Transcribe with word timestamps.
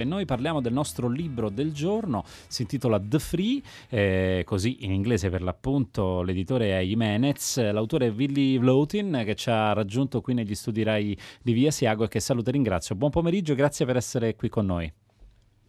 E 0.00 0.04
noi 0.06 0.24
parliamo 0.24 0.62
del 0.62 0.72
nostro 0.72 1.08
libro 1.08 1.50
del 1.50 1.74
giorno, 1.74 2.24
si 2.48 2.62
intitola 2.62 2.98
The 2.98 3.18
Free, 3.18 3.60
eh, 3.90 4.44
così 4.46 4.86
in 4.86 4.92
inglese 4.92 5.28
per 5.28 5.42
l'appunto 5.42 6.22
l'editore 6.22 6.72
è 6.72 6.82
Jimenez, 6.82 7.70
l'autore 7.70 8.06
è 8.06 8.10
Willy 8.10 8.58
Vlotin 8.58 9.20
che 9.26 9.34
ci 9.34 9.50
ha 9.50 9.74
raggiunto 9.74 10.22
qui 10.22 10.32
negli 10.32 10.54
studi 10.54 10.82
RAI 10.84 11.14
di 11.42 11.52
Via 11.52 11.70
Siago 11.70 12.04
e 12.04 12.08
che 12.08 12.18
saluto 12.18 12.48
e 12.48 12.52
ringrazio. 12.52 12.94
Buon 12.94 13.10
pomeriggio, 13.10 13.54
grazie 13.54 13.84
per 13.84 13.96
essere 13.96 14.34
qui 14.36 14.48
con 14.48 14.64
noi. 14.64 14.90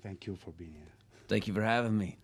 Thank 0.02 0.28
you 0.28 0.38
for 0.38 0.54
being 0.56 0.76
here. 0.76 0.94
Thank 1.26 1.48
you 1.48 1.54
for 1.54 1.66
having 1.66 1.98
me. 1.98 2.21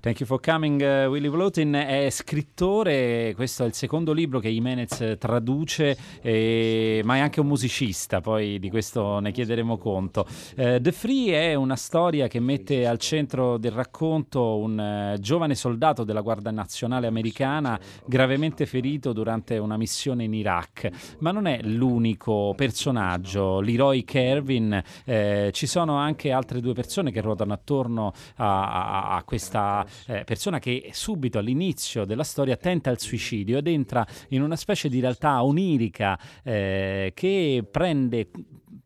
Thank 0.00 0.20
you 0.20 0.26
for 0.26 0.40
coming, 0.40 0.80
uh, 0.80 1.08
Willy 1.08 1.28
Vlotin 1.28 1.72
è 1.72 2.08
scrittore, 2.10 3.32
questo 3.34 3.64
è 3.64 3.66
il 3.66 3.74
secondo 3.74 4.12
libro 4.12 4.38
che 4.38 4.48
Jimenez 4.48 5.16
traduce, 5.18 5.96
eh, 6.22 7.02
ma 7.04 7.16
è 7.16 7.18
anche 7.20 7.40
un 7.40 7.46
musicista, 7.46 8.20
poi 8.20 8.58
di 8.58 8.70
questo 8.70 9.18
ne 9.18 9.32
chiederemo 9.32 9.76
conto. 9.76 10.26
Uh, 10.56 10.80
The 10.80 10.92
Free 10.92 11.32
è 11.32 11.54
una 11.54 11.76
storia 11.76 12.28
che 12.28 12.40
mette 12.40 12.86
al 12.86 12.98
centro 12.98 13.58
del 13.58 13.72
racconto 13.72 14.56
un 14.56 15.14
uh, 15.14 15.18
giovane 15.20 15.54
soldato 15.54 16.04
della 16.04 16.20
Guardia 16.20 16.50
Nazionale 16.50 17.06
americana 17.06 17.78
gravemente 18.06 18.66
ferito 18.66 19.12
durante 19.12 19.58
una 19.58 19.76
missione 19.76 20.24
in 20.24 20.34
Iraq, 20.34 21.16
ma 21.18 21.30
non 21.30 21.46
è 21.46 21.60
l'unico 21.62 22.54
personaggio, 22.56 23.60
Leroy 23.60 24.04
Kervin, 24.04 24.82
eh, 25.04 25.50
ci 25.52 25.66
sono 25.66 25.96
anche 25.96 26.32
altre 26.32 26.60
due 26.60 26.72
persone 26.72 27.10
che 27.10 27.20
ruotano 27.20 27.52
attorno 27.52 28.12
a, 28.36 29.10
a, 29.10 29.16
a 29.16 29.22
questa 29.24 29.57
questa 29.58 29.86
eh, 30.06 30.24
persona 30.24 30.58
che 30.58 30.90
subito 30.92 31.38
all'inizio 31.38 32.04
della 32.04 32.22
storia 32.22 32.56
tenta 32.56 32.90
il 32.90 33.00
suicidio 33.00 33.58
ed 33.58 33.66
entra 33.66 34.06
in 34.28 34.42
una 34.42 34.56
specie 34.56 34.88
di 34.88 35.00
realtà 35.00 35.42
onirica 35.42 36.18
eh, 36.42 37.12
che 37.14 37.64
prende 37.68 38.28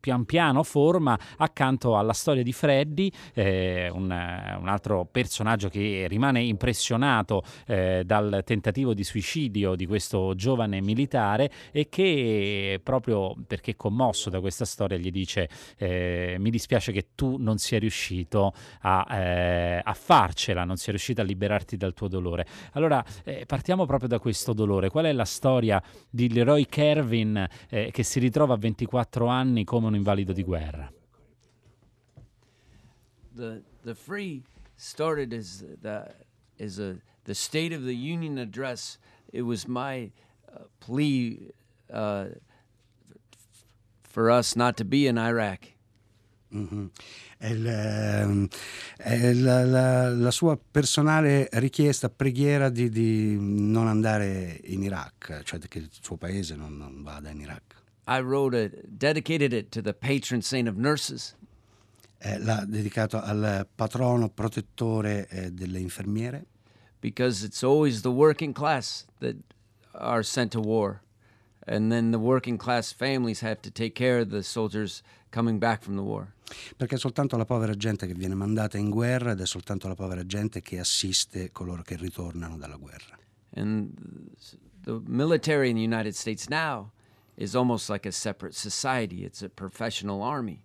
pian 0.00 0.24
piano 0.24 0.62
forma 0.62 1.18
accanto 1.38 1.96
alla 1.96 2.12
storia 2.12 2.42
di 2.42 2.52
Freddy, 2.52 3.10
eh, 3.34 3.90
un, 3.92 4.04
un, 4.04 4.68
altro 4.68 5.06
personaggio 5.10 5.68
che 5.68 6.06
rimane 6.08 6.42
impressionato 6.42 7.42
eh, 7.66 8.02
dal 8.04 8.42
tentativo 8.44 8.94
di 8.94 9.04
suicidio 9.04 9.74
di 9.74 9.86
questo 9.86 10.34
giovane 10.34 10.80
militare 10.80 11.50
e 11.70 11.88
che 11.88 12.80
proprio 12.82 13.34
perché 13.46 13.76
commosso 13.76 14.30
da 14.30 14.40
questa 14.40 14.64
storia 14.64 14.96
gli 14.96 15.10
dice 15.10 15.48
eh, 15.76 16.36
mi 16.38 16.50
dispiace 16.50 16.92
che 16.92 17.08
tu 17.14 17.36
non 17.38 17.58
sia 17.58 17.78
riuscito 17.78 18.52
a, 18.80 19.06
eh, 19.10 19.80
a, 19.82 19.94
farcela, 19.94 20.64
non 20.64 20.76
sia 20.76 20.92
riuscito 20.92 21.20
a 21.20 21.24
liberarti 21.24 21.76
dal 21.76 21.94
tuo 21.94 22.08
dolore. 22.08 22.46
Allora 22.72 23.04
eh, 23.24 23.44
partiamo 23.46 23.86
proprio 23.86 24.08
da 24.08 24.18
questo 24.18 24.52
dolore. 24.52 24.90
Qual 24.90 25.04
è 25.04 25.12
la 25.12 25.24
storia 25.24 25.82
di 26.08 26.32
Leroy 26.32 26.66
Kervin 26.66 27.46
eh, 27.68 27.90
che 27.90 28.02
si 28.02 28.18
ritrova 28.18 28.54
a 28.54 28.56
24 28.56 29.26
anni 29.26 29.64
come 29.72 29.86
un 29.86 29.94
invalido 29.94 30.34
di 30.34 30.42
guerra. 30.42 30.92
The, 33.34 33.62
the 33.82 33.94
free 33.94 34.42
started 34.76 35.32
as 35.32 35.64
the, 35.80 36.14
as 36.60 36.78
a, 36.78 36.96
the 37.24 37.32
State 37.32 37.72
of 37.72 37.84
the 37.84 37.94
Union 37.94 38.36
address. 38.36 38.98
It 39.32 39.46
was 39.46 39.66
my 39.66 40.12
uh, 40.46 40.64
plea 40.78 41.54
uh, 41.90 42.26
for 44.02 44.30
us 44.30 44.54
not 44.56 44.76
to 44.76 44.84
be 44.84 45.06
in 45.06 45.16
Iraq. 45.16 45.72
Mm-hmm. 46.54 46.86
È, 47.38 47.46
il, 47.46 48.48
è 48.98 49.32
la, 49.32 49.64
la, 49.64 50.10
la, 50.10 50.30
sua 50.30 50.58
personale 50.58 51.48
richiesta, 51.52 52.10
preghiera 52.10 52.68
di, 52.68 52.90
di, 52.90 53.38
non 53.40 53.86
andare 53.86 54.60
in 54.64 54.82
Iraq, 54.82 55.40
cioè 55.44 55.58
che 55.60 55.78
il 55.78 55.88
suo 55.90 56.18
paese 56.18 56.56
non, 56.56 56.76
non 56.76 57.02
vada 57.02 57.30
in 57.30 57.40
Iraq. 57.40 57.81
I 58.06 58.20
wrote 58.20 58.54
it, 58.54 58.98
dedicated 58.98 59.52
it 59.52 59.70
to 59.72 59.82
the 59.82 59.92
patron 59.92 60.42
saint 60.42 60.68
of 60.68 60.76
nurses. 60.76 61.34
Eh, 62.18 62.38
l'ha 62.38 62.64
dedicato 62.64 63.20
al 63.20 63.66
patrono 63.74 64.28
protettore 64.28 65.28
eh, 65.28 65.50
delle 65.50 65.78
infermiere. 65.78 66.46
Because 67.00 67.44
it's 67.44 67.62
always 67.62 68.02
the 68.02 68.10
working 68.10 68.52
class 68.52 69.06
that 69.18 69.36
are 69.92 70.22
sent 70.22 70.52
to 70.52 70.60
war. 70.60 71.02
And 71.66 71.90
then 71.90 72.10
the 72.10 72.18
working 72.18 72.58
class 72.58 72.92
families 72.92 73.40
have 73.40 73.60
to 73.62 73.70
take 73.70 73.94
care 73.94 74.20
of 74.20 74.30
the 74.30 74.42
soldiers 74.42 75.02
coming 75.30 75.58
back 75.58 75.82
from 75.82 75.96
the 75.96 76.02
war. 76.02 76.34
Perché 76.76 76.96
è 76.96 76.98
soltanto 76.98 77.36
la 77.36 77.44
povera 77.44 77.74
gente 77.74 78.06
che 78.06 78.14
viene 78.14 78.34
mandata 78.34 78.78
in 78.78 78.90
guerra 78.90 79.32
ed 79.32 79.40
è 79.40 79.46
soltanto 79.46 79.88
la 79.88 79.94
povera 79.94 80.24
gente 80.26 80.60
che 80.60 80.78
assiste 80.78 81.50
coloro 81.50 81.82
che 81.82 81.96
ritornano 81.96 82.56
dalla 82.56 82.76
guerra. 82.76 83.16
And 83.54 83.92
the 84.82 85.00
military 85.06 85.70
in 85.70 85.76
the 85.76 85.82
United 85.82 86.14
States 86.14 86.48
now 86.48 86.90
is 87.36 87.54
almost 87.54 87.88
like 87.88 88.06
a 88.06 88.12
separate 88.12 88.54
society. 88.54 89.24
It's 89.24 89.42
a 89.42 89.48
professional 89.48 90.22
army. 90.22 90.62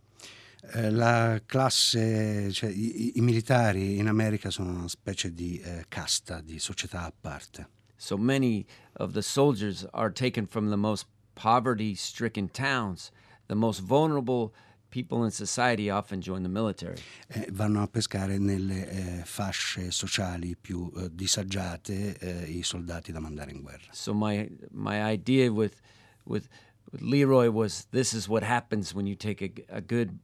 Eh, 0.74 0.90
la 0.90 1.40
classe, 1.46 2.52
cioè 2.52 2.70
i, 2.70 3.18
i, 3.18 3.22
militari 3.22 3.98
in 3.98 4.08
America 4.08 4.50
sono 4.50 4.72
una 4.72 4.88
specie 4.88 5.34
di 5.34 5.60
eh, 5.60 5.86
casta, 5.88 6.42
di 6.42 6.60
società 6.60 7.04
a 7.04 7.14
parte. 7.20 7.70
So 7.96 8.18
many 8.18 8.66
of 8.98 9.14
the 9.14 9.22
soldiers 9.22 9.86
are 9.94 10.12
taken 10.12 10.46
from 10.46 10.70
the 10.70 10.76
most 10.76 11.06
poverty 11.36 11.96
stricken 11.96 12.50
towns, 12.50 13.12
the 13.48 13.56
most 13.56 13.82
vulnerable 13.82 14.54
people 14.90 15.24
in 15.24 15.32
society 15.32 15.90
often 15.90 16.22
join 16.22 16.44
the 16.44 16.50
military. 16.50 16.98
Eh, 17.28 17.48
vanno 17.52 17.82
a 17.82 17.88
pescare 17.88 18.38
nelle 18.38 18.90
eh, 18.90 19.22
fasce 19.26 19.92
sociali 19.92 20.56
più 20.56 20.92
eh, 20.98 21.10
disagiate 21.12 22.18
eh, 22.18 22.44
i 22.52 22.64
soldati 22.64 23.12
da 23.12 23.20
mandare 23.20 23.52
in 23.52 23.62
guerra. 23.62 23.92
So 23.92 24.14
my 24.14 24.50
my 24.72 25.12
idea 25.12 25.52
with 25.52 25.80
with, 26.28 26.50
with 26.92 27.02
Leroy 27.02 27.50
was 27.50 27.88
this 27.92 28.14
is 28.14 28.30
what 28.30 28.44
happens 28.44 28.94
when 28.94 29.08
you 29.08 29.16
take 29.16 29.42
a, 29.42 29.78
a 29.78 29.82
good 29.82 30.20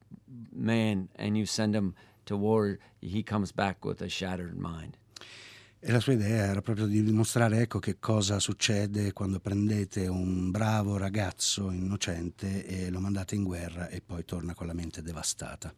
man 0.52 1.10
and 1.16 1.38
you 1.38 1.46
send 1.46 1.76
him 1.76 1.96
to 2.26 2.38
war. 2.38 2.80
He 3.02 3.24
comes 3.24 3.52
back 3.52 3.84
with 3.86 4.02
a 4.02 4.10
shattered 4.10 4.58
mind. 4.58 4.98
E 5.86 5.92
la 5.92 6.00
sua 6.00 6.14
idea 6.14 6.46
era 6.46 6.62
proprio 6.62 6.86
di 6.86 7.04
dimostrare 7.04 7.60
ecco, 7.60 7.80
che 7.80 8.00
cosa 8.00 8.40
succede 8.40 9.12
quando 9.12 9.42
prendete 9.42 10.08
un 10.08 10.50
bravo 10.50 10.96
ragazzo 10.96 11.72
innocente 11.72 12.66
e 12.66 12.90
lo 12.90 13.02
mandate 13.02 13.36
in 13.36 13.44
guerra 13.44 13.90
e 13.90 14.00
poi 14.00 14.24
torna 14.24 14.54
con 14.54 14.66
la 14.66 14.74
mente 14.74 15.02
devastata. 15.02 15.76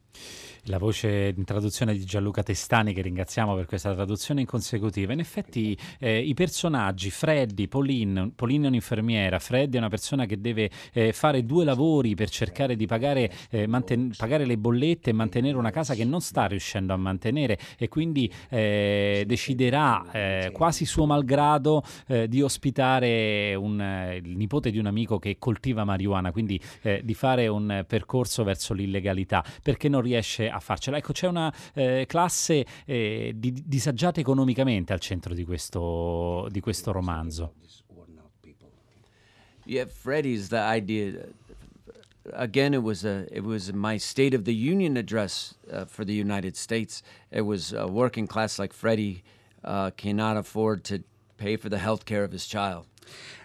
La 0.68 0.78
voce 0.78 1.34
in 1.36 1.44
traduzione 1.44 1.94
di 1.94 2.06
Gianluca 2.06 2.42
Testani, 2.42 2.94
che 2.94 3.02
ringraziamo 3.02 3.56
per 3.56 3.66
questa 3.66 3.94
traduzione 3.94 4.42
in 4.42 4.48
consecutiva. 4.48 5.12
In 5.12 5.20
effetti 5.20 5.78
eh, 6.00 6.20
i 6.20 6.34
personaggi, 6.34 7.10
Freddy, 7.10 7.68
Pauline, 7.68 8.32
Pauline 8.34 8.66
è 8.66 8.68
un'infermiera, 8.70 9.40
Freddy 9.40 9.76
è 9.76 9.80
una 9.80 9.90
persona 9.90 10.26
che 10.26 10.40
deve 10.40 10.70
eh, 10.94 11.14
fare 11.14 11.46
due 11.46 11.66
lavori 11.66 12.16
per 12.16 12.30
cercare 12.30 12.76
di 12.76 12.86
pagare, 12.86 13.32
eh, 13.50 13.68
manten- 13.68 14.12
pagare, 14.16 14.46
le 14.46 14.58
bollette 14.58 15.10
e 15.10 15.14
mantenere 15.14 15.58
una 15.58 15.72
casa 15.72 15.94
che 15.94 16.06
non 16.06 16.22
sta 16.22 16.46
riuscendo 16.46 16.94
a 16.94 16.98
mantenere 16.98 17.60
e 17.78 17.88
quindi 17.88 18.32
eh, 18.50 19.24
deciderà 20.04 20.12
eh, 20.12 20.52
quasi 20.52 20.86
suo 20.86 21.06
malgrado 21.06 21.84
eh, 22.08 22.28
di 22.28 22.42
ospitare 22.42 23.56
un, 23.56 23.80
eh, 23.80 24.18
il 24.18 24.36
nipote 24.36 24.72
di 24.72 24.78
un 24.78 24.88
amico 24.88 25.20
che 25.20 25.38
coltiva 25.38 25.84
marijuana, 25.84 26.32
quindi 26.32 26.60
eh, 26.82 27.02
di 27.04 27.14
fare 27.14 27.48
un 27.48 27.84
percorso 27.88 28.44
verso 28.44 28.74
l'illegalità, 28.74 29.44
perché 29.62 29.90
non 29.90 30.02
riesce 30.02 30.50
a 30.50 30.60
farcela. 30.60 30.98
Ecco, 30.98 31.14
c'è 31.14 31.28
una 31.28 31.54
eh, 31.74 32.06
classe 32.08 32.66
eh, 32.86 33.34
di, 33.36 33.54
disagiata 33.66 34.20
economicamente 34.20 34.94
al 34.94 35.00
centro 35.00 35.34
di 35.34 35.44
questo, 35.44 36.48
di 36.50 36.60
questo 36.60 36.92
romanzo. 36.92 37.54
Yeah, 39.68 39.88
Freddy's 39.88 40.50
the 40.50 40.60
idea 40.60 41.26
again, 42.34 42.74
it 42.74 42.84
was 42.84 43.04
a 43.04 43.26
it 43.32 43.44
was 43.44 43.74
my 43.74 43.98
State 43.98 44.34
of 44.34 44.46
the 44.46 44.54
Union 44.54 44.98
address 44.98 45.56
uh, 45.72 45.86
for 45.86 46.06
the 46.06 46.14
United 46.14 46.56
States. 46.56 47.02
It 47.32 47.42
was 47.42 47.74
a 47.74 47.88
working 47.88 48.28
class 48.28 48.60
like 48.60 48.74
Freddie 48.74 49.24
uh, 49.66 49.92
cannot 49.96 50.38
afford 50.38 50.84
to 50.84 51.04
pay 51.38 51.58
for 51.58 51.70
the 51.70 51.78
health 51.78 52.06
care 52.06 52.24
of 52.24 52.32
his 52.32 52.46
child. 52.46 52.86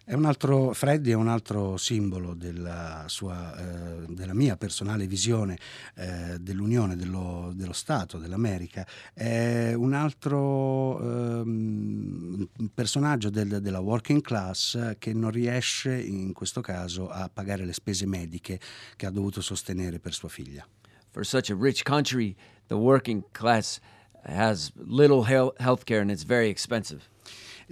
È 0.04 0.14
un 0.14 0.24
altro, 0.24 0.72
Freddy 0.72 1.12
è 1.12 1.14
un 1.14 1.28
altro 1.28 1.76
simbolo 1.76 2.34
della, 2.34 3.04
sua, 3.06 3.56
eh, 3.56 4.06
della 4.08 4.34
mia 4.34 4.56
personale 4.56 5.06
visione 5.06 5.56
eh, 5.94 6.38
dell'Unione, 6.40 6.96
dello, 6.96 7.52
dello, 7.54 7.72
Stato, 7.72 8.18
dell'America. 8.18 8.84
È 9.14 9.72
un 9.72 9.92
altro 9.92 10.98
eh, 10.98 12.48
personaggio 12.74 13.30
del, 13.30 13.60
della 13.60 13.78
working 13.78 14.20
class 14.20 14.96
che 14.98 15.12
non 15.12 15.30
riesce 15.30 15.96
in 15.96 16.32
questo 16.32 16.60
caso 16.60 17.08
a 17.08 17.30
pagare 17.32 17.64
le 17.64 17.72
spese 17.72 18.04
mediche 18.04 18.58
che 18.96 19.06
ha 19.06 19.10
dovuto 19.10 19.40
sostenere 19.40 20.00
per 20.00 20.12
sua 20.12 20.28
figlia. 20.28 20.66
For 21.10 21.24
such 21.24 21.50
a 21.50 21.56
rich 21.56 21.84
country, 21.84 22.34
the 22.66 22.74
working 22.74 23.22
class 23.30 23.78
has 24.24 24.72
little 24.76 25.24
health 25.24 25.84
care 25.84 26.00
and 26.00 26.10
it's 26.10 26.24
very 26.24 26.48
expensive. 26.48 27.08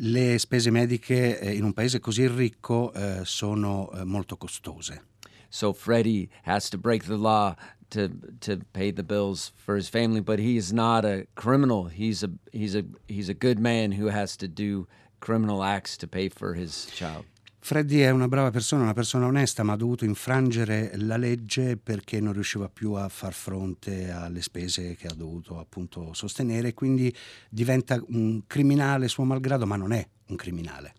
Le 0.00 0.38
spese 0.38 0.70
mediche 0.70 1.40
eh, 1.40 1.56
in 1.56 1.64
un 1.64 1.72
paese 1.72 1.98
così 1.98 2.26
ricco 2.28 2.92
eh, 2.92 3.24
sono 3.24 3.90
eh, 3.90 4.04
molto 4.04 4.36
costose. 4.36 5.02
So 5.50 5.72
Freddie 5.72 6.28
has 6.42 6.68
to 6.70 6.78
break 6.78 7.04
the 7.04 7.16
law 7.16 7.56
to 7.90 8.10
to 8.40 8.58
pay 8.72 8.92
the 8.92 9.02
bills 9.02 9.52
for 9.56 9.74
his 9.76 9.88
family, 9.88 10.20
but 10.20 10.38
he 10.38 10.56
is 10.56 10.72
not 10.72 11.04
a 11.04 11.26
criminal. 11.34 11.86
He's 11.86 12.22
a 12.22 12.30
he's 12.52 12.76
a 12.76 12.84
he's 13.08 13.28
a 13.28 13.34
good 13.34 13.58
man 13.58 13.92
who 13.92 14.08
has 14.08 14.36
to 14.36 14.46
do 14.46 14.86
criminal 15.20 15.64
acts 15.64 15.96
to 15.96 16.06
pay 16.06 16.28
for 16.28 16.54
his 16.54 16.86
child. 16.94 17.24
Freddy 17.60 17.98
è 17.98 18.10
una 18.10 18.28
brava 18.28 18.50
persona, 18.50 18.82
una 18.82 18.94
persona 18.94 19.26
onesta, 19.26 19.62
ma 19.62 19.72
ha 19.74 19.76
dovuto 19.76 20.04
infrangere 20.04 20.92
la 20.96 21.16
legge 21.16 21.76
perché 21.76 22.20
non 22.20 22.32
riusciva 22.32 22.68
più 22.68 22.92
a 22.92 23.08
far 23.08 23.34
fronte 23.34 24.10
alle 24.10 24.42
spese 24.42 24.94
che 24.94 25.06
ha 25.06 25.14
dovuto 25.14 25.58
appunto 25.58 26.14
sostenere, 26.14 26.72
quindi 26.72 27.14
diventa 27.50 28.00
un 28.08 28.42
criminale 28.46 29.08
suo 29.08 29.24
malgrado, 29.24 29.66
ma 29.66 29.76
non 29.76 29.92
è 29.92 30.08
un 30.28 30.36
criminale. 30.36 30.94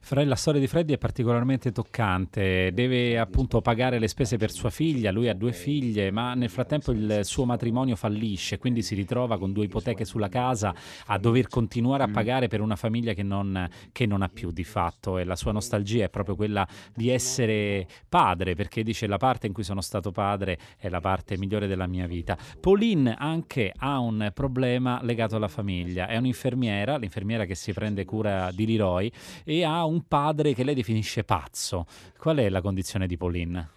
Fred, 0.00 0.26
la 0.26 0.36
storia 0.36 0.60
di 0.60 0.66
Freddy 0.66 0.94
è 0.94 0.98
particolarmente 0.98 1.72
toccante, 1.72 2.72
deve 2.72 3.18
appunto 3.18 3.60
pagare 3.60 3.98
le 3.98 4.08
spese 4.08 4.36
per 4.36 4.50
sua 4.50 4.70
figlia, 4.70 5.10
lui 5.10 5.28
ha 5.28 5.34
due 5.34 5.52
figlie, 5.52 6.10
ma 6.10 6.34
nel 6.34 6.50
frattempo 6.50 6.92
il 6.92 7.20
suo 7.22 7.44
matrimonio 7.44 7.96
fallisce, 7.96 8.58
quindi 8.58 8.82
si 8.82 8.94
ritrova 8.94 9.38
con 9.38 9.52
due 9.52 9.64
ipoteche 9.64 10.04
sulla 10.04 10.28
casa 10.28 10.74
a 11.06 11.18
dover 11.18 11.48
continuare 11.48 12.02
a 12.02 12.08
pagare 12.08 12.48
per 12.48 12.60
una 12.60 12.76
famiglia 12.76 13.12
che 13.12 13.22
non, 13.22 13.68
che 13.92 14.06
non 14.06 14.22
ha 14.22 14.28
più 14.28 14.50
di 14.50 14.64
fatto. 14.64 15.18
E 15.18 15.24
la 15.24 15.36
sua 15.36 15.52
nostalgia 15.52 16.04
è 16.04 16.08
proprio 16.08 16.36
quella 16.36 16.66
di 16.94 17.10
essere 17.10 17.86
padre, 18.08 18.54
perché 18.54 18.82
dice 18.82 19.06
la 19.06 19.18
parte 19.18 19.46
in 19.46 19.52
cui 19.52 19.64
sono 19.64 19.80
stato 19.80 20.10
padre 20.10 20.58
è 20.78 20.88
la 20.88 21.00
parte 21.00 21.36
migliore 21.36 21.66
della 21.66 21.86
mia 21.86 22.06
vita. 22.06 22.36
Pauline 22.60 23.14
anche 23.18 23.72
ha 23.76 23.98
un 23.98 24.30
problema 24.34 25.00
legato 25.02 25.36
alla 25.36 25.48
famiglia, 25.48 26.06
è 26.06 26.16
un'infermiera, 26.16 26.96
l'infermiera 26.96 27.44
che 27.44 27.54
si 27.54 27.72
prende 27.72 28.04
cura 28.04 28.50
di 28.52 28.66
Leroy 28.66 29.10
e 29.44 29.57
ha 29.64 29.84
un 29.84 30.06
padre 30.06 30.54
che 30.54 30.64
lei 30.64 30.74
definisce 30.74 31.24
pazzo. 31.24 31.86
Qual 32.18 32.36
è 32.36 32.48
la 32.48 32.60
condizione 32.60 33.06
di 33.06 33.16
Pauline? 33.16 33.68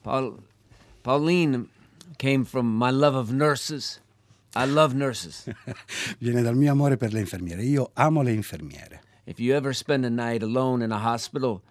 Paul, 0.00 0.36
Pauline 1.02 1.68
came 2.16 2.44
from 2.44 2.76
my 2.76 2.90
love 2.90 3.16
of 3.16 3.30
nurses. 3.30 4.00
I 4.54 4.66
love 4.66 4.94
nurses. 4.94 5.48
Viene 6.18 6.42
dal 6.42 6.56
mio 6.56 6.72
amore 6.72 6.96
per 6.96 7.12
le 7.12 7.20
infermiere. 7.20 7.62
Io 7.62 7.90
amo 7.94 8.22
le 8.22 8.32
infermiere. 8.32 9.00
If 9.24 9.38
you 9.38 9.54
ever 9.54 9.74
spend 9.74 10.04
a 10.04 10.10
night 10.10 10.42
alone 10.42 10.82
in 10.82 10.90
a 10.90 10.98
hospital 10.98 11.62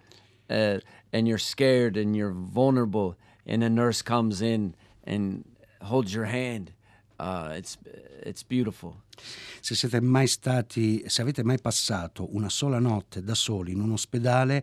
uh, 0.48 0.78
and 1.12 1.26
you're 1.26 1.38
scared 1.38 1.96
and 1.96 2.14
you're 2.14 2.32
vulnerable, 2.32 3.16
and 3.44 3.64
a 3.64 3.68
nurse 3.68 4.02
comes 4.02 4.40
in 4.40 4.74
and 5.04 5.44
holds 5.82 6.14
your 6.14 6.26
hand, 6.26 6.72
uh, 7.18 7.54
it's 7.56 7.78
it's 8.22 8.44
beautiful. 8.44 8.94
Se 9.60 9.74
siete 9.74 10.00
mai 10.00 10.26
stati, 10.26 11.02
se 11.06 11.22
avete 11.22 11.42
mai 11.42 11.60
passato 11.60 12.34
una 12.34 12.48
sola 12.48 12.78
notte 12.78 13.22
da 13.22 13.34
soli 13.34 13.72
in 13.72 13.80
un 13.80 13.92
ospedale, 13.92 14.62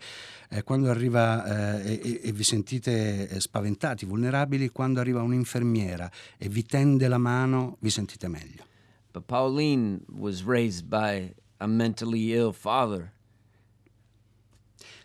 eh, 0.49 0.63
quando 0.63 0.89
arriva 0.89 1.81
eh, 1.81 1.99
e, 2.01 2.21
e, 2.23 2.31
vi 2.31 2.43
sentite 2.43 3.27
eh, 3.27 3.39
spaventati, 3.39 4.05
vulnerabili, 4.05 4.69
quando 4.69 4.99
arriva 4.99 5.21
un'infermiera 5.21 6.09
e 6.37 6.47
vi 6.47 6.63
tende 6.63 7.07
la 7.07 7.17
mano, 7.17 7.77
vi 7.79 7.89
sentite 7.89 8.27
meglio. 8.27 8.65
But 9.11 9.25
Pauline 9.25 10.01
was 10.09 10.43
raised 10.43 10.87
by 10.87 11.33
a 11.57 11.67
mentally 11.67 12.33
ill 12.33 12.51
father. 12.51 13.14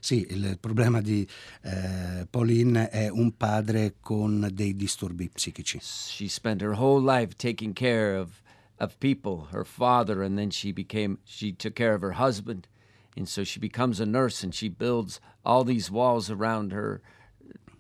Sì, 0.01 0.27
il 0.31 0.57
problema 0.59 1.03
di 1.03 1.27
eh, 1.63 2.27
Pauline 2.29 2.89
è 2.89 3.09
un 3.09 3.37
padre 3.37 3.97
con 4.01 4.49
dei 4.53 4.75
disturbi 4.75 5.29
psichici. 5.29 5.79
She 5.81 6.27
spent 6.27 6.63
her 6.63 6.73
whole 6.73 7.03
life 7.03 7.37
taking 7.37 7.75
care 7.75 8.19
of 8.19 8.43
of 8.79 8.99
people, 8.99 9.49
her 9.53 9.65
father, 9.65 10.23
and 10.23 10.39
then 10.39 10.51
she 10.51 10.73
became 10.73 11.19
she 11.25 11.53
took 11.55 11.75
care 11.75 11.95
of 11.95 12.01
her 12.01 12.13
husband, 12.13 12.67
and 13.15 13.29
so 13.29 13.45
she 13.45 13.61
becomes 13.61 14.01
a 14.01 14.07
nurse 14.07 14.43
and 14.43 14.55
she 14.55 14.69
builds 14.71 15.21
all 15.45 15.65
these 15.65 15.91
walls 15.91 16.31
around 16.31 16.73
her 16.73 17.03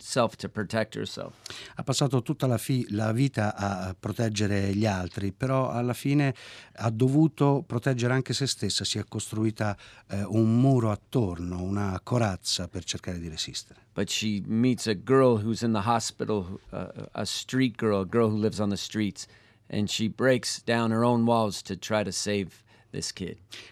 self 0.02 0.36
to 0.36 0.48
protect 0.48 0.96
herself. 0.96 1.34
Ha 1.74 1.82
passato 1.82 2.22
tutta 2.22 2.46
la, 2.46 2.58
fi- 2.58 2.86
la, 2.90 3.12
vita 3.12 3.54
a 3.54 3.94
proteggere 3.98 4.74
gli 4.74 4.86
altri, 4.86 5.32
però 5.32 5.70
alla 5.70 5.94
fine 5.94 6.34
ha 6.76 6.90
dovuto 6.90 7.62
proteggere 7.66 8.12
anche 8.12 8.32
se 8.32 8.46
stessa, 8.46 8.84
si 8.84 8.98
è 8.98 9.04
costruita 9.08 9.76
eh, 10.08 10.22
un 10.24 10.60
muro 10.60 10.90
attorno, 10.90 11.62
una 11.62 12.00
corazza 12.02 12.68
per 12.68 12.84
cercare 12.84 13.18
di 13.18 13.28
resistere. 13.28 13.80
But 13.94 14.08
she 14.08 14.42
meets 14.46 14.86
a 14.86 14.94
girl 14.94 15.42
who's 15.42 15.62
in 15.62 15.72
the 15.72 15.82
hospital, 15.84 16.60
uh, 16.70 17.08
a 17.12 17.24
street 17.24 17.76
girl, 17.76 18.00
a 18.00 18.06
girl 18.06 18.30
who 18.30 18.38
lives 18.38 18.60
on 18.60 18.70
the 18.70 18.76
streets 18.76 19.26
and 19.70 19.88
she 19.88 20.08
breaks 20.08 20.60
down 20.60 20.90
her 20.90 21.04
own 21.04 21.24
walls 21.24 21.62
to 21.62 21.76
try 21.76 22.02
to 22.02 22.12
save. 22.12 22.62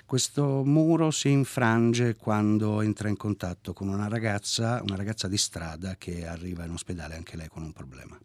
Questo 0.07 0.63
muro 0.65 1.11
si 1.11 1.31
infrange 1.31 2.15
quando 2.15 2.81
entra 2.81 3.09
in 3.09 3.17
contatto 3.17 3.73
con 3.73 3.89
una 3.89 4.09
ragazza, 4.09 4.81
una 4.83 4.97
ragazza 4.97 5.29
di 5.29 5.37
strada 5.37 5.97
che 5.97 6.27
arriva 6.27 6.65
in 6.65 6.71
ospedale 6.71 7.15
anche 7.17 7.37
lei 7.37 7.49
con 7.49 7.63
un 7.63 7.73
problema 7.73 8.19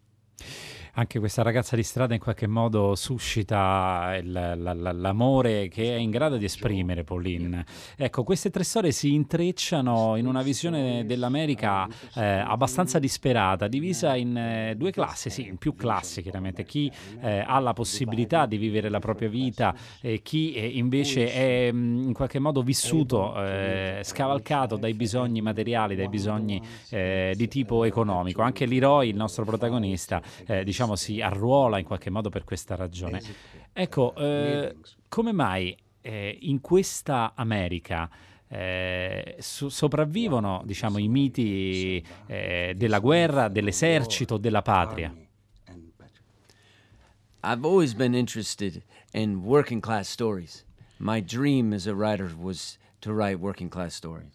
anche 0.94 1.18
questa 1.18 1.42
ragazza 1.42 1.74
di 1.74 1.82
strada 1.82 2.14
in 2.14 2.20
qualche 2.20 2.46
modo 2.46 2.94
suscita 2.94 4.16
il, 4.20 4.30
l'amore 4.30 5.68
che 5.68 5.94
è 5.94 5.98
in 5.98 6.10
grado 6.10 6.36
di 6.36 6.44
esprimere 6.44 7.02
Pauline. 7.02 7.64
Ecco, 7.96 8.22
queste 8.22 8.50
tre 8.50 8.62
storie 8.62 8.92
si 8.92 9.12
intrecciano 9.12 10.16
in 10.16 10.26
una 10.26 10.42
visione 10.42 11.04
dell'America 11.04 11.88
eh, 12.14 12.24
abbastanza 12.24 12.98
disperata, 13.00 13.66
divisa 13.66 14.14
in 14.14 14.36
eh, 14.36 14.74
due 14.76 14.92
classi, 14.92 15.30
sì, 15.30 15.48
in 15.48 15.56
più 15.56 15.74
classi 15.74 16.22
chiaramente, 16.22 16.64
chi 16.64 16.90
eh, 17.20 17.42
ha 17.44 17.58
la 17.58 17.72
possibilità 17.72 18.46
di 18.46 18.56
vivere 18.56 18.88
la 18.88 19.00
propria 19.00 19.28
vita 19.28 19.74
e 20.00 20.22
chi 20.22 20.52
eh, 20.52 20.64
invece 20.64 21.32
è 21.32 21.72
mm, 21.72 22.06
in 22.06 22.12
qualche 22.12 22.38
modo 22.38 22.62
vissuto, 22.62 23.34
eh, 23.42 24.00
scavalcato 24.04 24.76
dai 24.76 24.94
bisogni 24.94 25.40
materiali, 25.40 25.96
dai 25.96 26.08
bisogni 26.08 26.62
eh, 26.90 27.34
di 27.36 27.48
tipo 27.48 27.82
economico. 27.82 28.42
Anche 28.42 28.64
Leroy, 28.66 29.08
il 29.08 29.16
nostro 29.16 29.44
protagonista, 29.44 30.22
diciamo 30.62 30.83
diciamo, 30.84 30.96
si 30.96 31.20
arruola 31.20 31.78
in 31.78 31.84
qualche 31.84 32.10
modo 32.10 32.28
per 32.28 32.44
questa 32.44 32.76
ragione. 32.76 33.20
Ecco, 33.72 34.14
eh, 34.16 34.76
come 35.08 35.32
mai 35.32 35.76
eh, 36.00 36.38
in 36.42 36.60
questa 36.60 37.32
America 37.34 38.08
eh, 38.46 39.36
so- 39.38 39.68
sopravvivono 39.68 40.62
diciamo, 40.64 40.98
i 40.98 41.08
miti 41.08 42.04
eh, 42.26 42.74
della 42.76 42.98
guerra, 42.98 43.48
dell'esercito, 43.48 44.36
della 44.36 44.62
patria? 44.62 45.12
I've 47.46 47.66
always 47.66 47.92
been 47.92 48.14
interested 48.14 48.82
in 49.12 49.42
working 49.44 49.80
class 49.82 50.08
stories. 50.08 50.64
My 50.96 51.22
dream 51.22 51.74
as 51.74 51.86
a 51.86 51.94
writer 51.94 52.34
was 52.34 52.78
to 53.00 53.12
write 53.12 53.38
working 53.38 53.68
class 53.68 53.94
stories. 53.94 54.32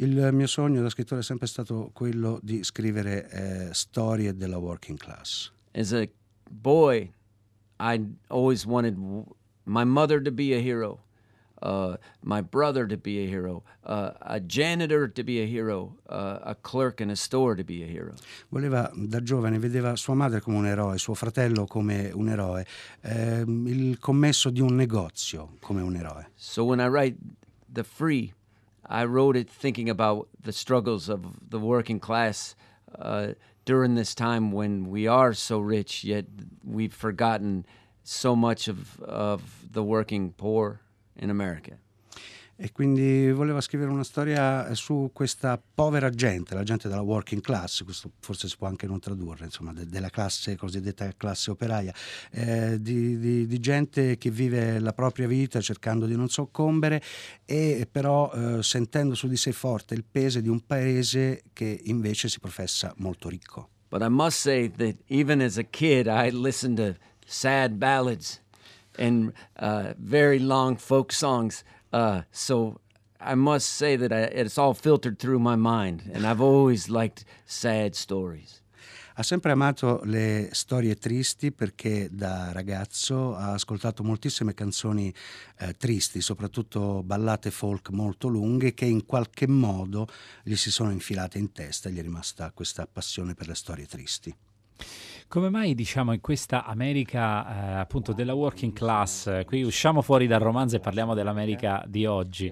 Il 0.00 0.28
mio 0.32 0.46
sogno 0.46 0.80
da 0.80 0.88
scrittore 0.90 1.22
è 1.22 1.24
sempre 1.24 1.48
stato 1.48 1.90
quello 1.92 2.38
di 2.40 2.62
scrivere 2.62 3.28
eh, 3.28 3.74
storie 3.74 4.36
della 4.36 4.58
working 4.58 4.96
class. 4.96 5.50
As 5.78 5.92
a 5.92 6.08
boy, 6.50 7.10
I 7.78 8.00
always 8.30 8.66
wanted 8.66 8.98
my 9.64 9.84
mother 9.84 10.20
to 10.20 10.32
be 10.32 10.52
a 10.54 10.60
hero, 10.60 11.00
uh, 11.62 11.96
my 12.20 12.40
brother 12.40 12.88
to 12.88 12.96
be 12.96 13.24
a 13.24 13.28
hero, 13.28 13.62
uh, 13.84 14.10
a 14.22 14.40
janitor 14.40 15.06
to 15.06 15.22
be 15.22 15.40
a 15.40 15.46
hero, 15.46 15.94
uh, 16.08 16.40
a 16.42 16.54
clerk 16.56 17.00
in 17.00 17.10
a 17.10 17.16
store 17.16 17.54
to 17.54 17.62
be 17.62 17.84
a 17.84 17.86
hero. 17.86 18.14
Voleva 18.52 18.90
da 18.92 19.20
giovane, 19.22 19.58
vedeva 19.58 19.96
sua 19.96 20.14
madre 20.14 20.40
come 20.40 20.56
un 20.56 20.66
eroe, 20.66 20.98
suo 20.98 21.14
fratello 21.14 21.66
come 21.66 22.10
un 22.12 22.28
eroe, 22.28 22.66
eh, 23.02 23.44
il 23.46 23.98
commesso 24.00 24.50
di 24.50 24.60
un 24.60 24.74
negozio 24.74 25.58
come 25.60 25.82
un 25.82 25.94
eroe. 25.94 26.30
So 26.34 26.64
when 26.64 26.80
I 26.80 26.88
write 26.88 27.16
The 27.72 27.84
Free, 27.84 28.32
I 28.88 29.04
wrote 29.04 29.38
it 29.38 29.48
thinking 29.48 29.88
about 29.88 30.28
the 30.42 30.52
struggles 30.52 31.08
of 31.08 31.20
the 31.50 31.60
working 31.60 32.00
class 32.00 32.56
uh, 32.98 33.34
during 33.68 33.96
this 33.96 34.14
time 34.14 34.50
when 34.50 34.88
we 34.88 35.06
are 35.06 35.34
so 35.34 35.58
rich, 35.58 36.02
yet 36.02 36.24
we've 36.64 36.94
forgotten 36.94 37.66
so 38.02 38.34
much 38.34 38.66
of, 38.66 38.98
of 39.02 39.42
the 39.70 39.84
working 39.84 40.32
poor 40.32 40.80
in 41.16 41.28
America. 41.28 41.72
E 42.60 42.72
quindi 42.72 43.30
voleva 43.30 43.60
scrivere 43.60 43.88
una 43.88 44.02
storia 44.02 44.74
su 44.74 45.10
questa 45.12 45.62
povera 45.74 46.10
gente, 46.10 46.56
la 46.56 46.64
gente 46.64 46.88
della 46.88 47.02
working 47.02 47.40
class, 47.40 47.84
questo 47.84 48.10
forse 48.18 48.48
si 48.48 48.56
può 48.56 48.66
anche 48.66 48.88
non 48.88 48.98
tradurre, 48.98 49.44
insomma, 49.44 49.72
de- 49.72 49.86
della 49.86 50.10
classe 50.10 50.56
cosiddetta 50.56 51.08
classe 51.16 51.52
operaia, 51.52 51.94
eh, 52.32 52.82
di, 52.82 53.16
di, 53.20 53.46
di, 53.46 53.60
gente 53.60 54.18
che 54.18 54.30
vive 54.32 54.80
la 54.80 54.92
propria 54.92 55.28
vita 55.28 55.60
cercando 55.60 56.04
di 56.06 56.16
non 56.16 56.30
soccombere 56.30 57.00
e 57.44 57.86
però 57.88 58.32
eh, 58.32 58.60
sentendo 58.64 59.14
su 59.14 59.28
di 59.28 59.36
sé 59.36 59.52
forte 59.52 59.94
il 59.94 60.02
peso 60.02 60.40
di 60.40 60.48
un 60.48 60.66
paese 60.66 61.44
che 61.52 61.80
invece 61.84 62.28
si 62.28 62.40
professa 62.40 62.92
molto 62.96 63.28
ricco. 63.28 63.68
But 63.88 64.02
I 64.02 64.08
must 64.08 64.36
say 64.36 64.68
that 64.68 64.96
even 65.06 65.40
as 65.40 65.58
a 65.58 65.64
kid 65.64 66.08
I 66.08 66.30
listened 66.32 66.78
to 66.78 66.96
sad 67.24 67.74
ballads 67.78 68.42
and 68.96 69.32
uh, 69.60 69.94
very 69.96 70.40
long 70.40 70.76
folk 70.76 71.12
songs 71.12 71.62
Uh, 71.90 72.22
so 72.30 72.80
I 73.20 73.34
must 73.34 73.66
say 73.66 73.96
that 73.96 74.12
I, 74.12 74.24
it's 74.40 74.58
all 74.58 74.74
filtered 74.74 75.18
through 75.18 75.40
my 75.40 75.56
mind, 75.56 76.02
and 76.12 76.26
I've 76.26 76.40
always 76.40 76.88
liked 76.88 77.24
sad 77.44 77.94
stories. 77.94 78.62
Ha 79.14 79.24
sempre 79.24 79.50
amato 79.50 80.00
le 80.04 80.48
storie 80.52 80.94
tristi 80.94 81.50
perché 81.50 82.08
da 82.08 82.52
ragazzo 82.52 83.34
ha 83.34 83.54
ascoltato 83.54 84.04
moltissime 84.04 84.54
canzoni 84.54 85.12
eh, 85.58 85.74
tristi, 85.76 86.20
soprattutto 86.20 87.02
ballate 87.02 87.50
folk 87.50 87.88
molto 87.88 88.28
lunghe 88.28 88.74
che 88.74 88.84
in 88.84 89.04
qualche 89.04 89.48
modo 89.48 90.06
gli 90.44 90.54
si 90.54 90.70
sono 90.70 90.92
infilate 90.92 91.38
in 91.38 91.50
testa 91.50 91.88
e 91.88 91.92
gli 91.92 91.98
è 91.98 92.02
rimasta 92.02 92.52
questa 92.52 92.86
passione 92.86 93.34
per 93.34 93.48
le 93.48 93.56
storie 93.56 93.86
tristi. 93.86 94.32
Come 95.28 95.50
mai 95.50 95.74
diciamo 95.74 96.14
in 96.14 96.22
questa 96.22 96.64
America 96.64 97.74
eh, 97.76 97.78
appunto 97.80 98.14
della 98.14 98.32
working 98.32 98.72
class, 98.72 99.44
qui 99.44 99.62
usciamo 99.62 100.00
fuori 100.00 100.26
dal 100.26 100.40
romanzo 100.40 100.76
e 100.76 100.80
parliamo 100.80 101.12
dell'America 101.12 101.84
di 101.86 102.06
oggi, 102.06 102.50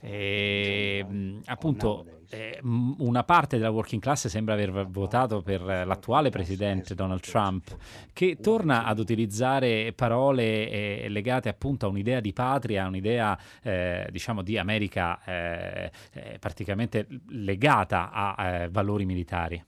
E, 0.00 1.04
appunto, 1.46 2.22
eh, 2.30 2.60
una 2.62 3.24
parte 3.24 3.56
della 3.56 3.70
working 3.70 4.00
class 4.00 4.26
sembra 4.26 4.54
aver 4.54 4.86
votato 4.88 5.42
per 5.42 5.60
l'attuale 5.60 6.30
presidente 6.30 6.94
Donald 6.94 7.20
Trump, 7.20 7.76
che 8.12 8.36
torna 8.40 8.84
ad 8.84 8.98
utilizzare 8.98 9.92
parole 9.92 10.70
eh, 10.70 11.06
legate 11.08 11.48
appunto 11.48 11.86
a 11.86 11.88
un'idea 11.88 12.18
di 12.20 12.32
patria, 12.32 12.86
un'idea 12.86 13.38
eh, 13.62 14.08
diciamo 14.10 14.42
di 14.42 14.58
America 14.58 15.22
eh, 15.24 15.90
eh, 16.12 16.38
praticamente 16.40 17.06
legata 17.28 18.10
a 18.10 18.44
eh, 18.44 18.68
valori 18.70 19.04
militari. 19.04 19.62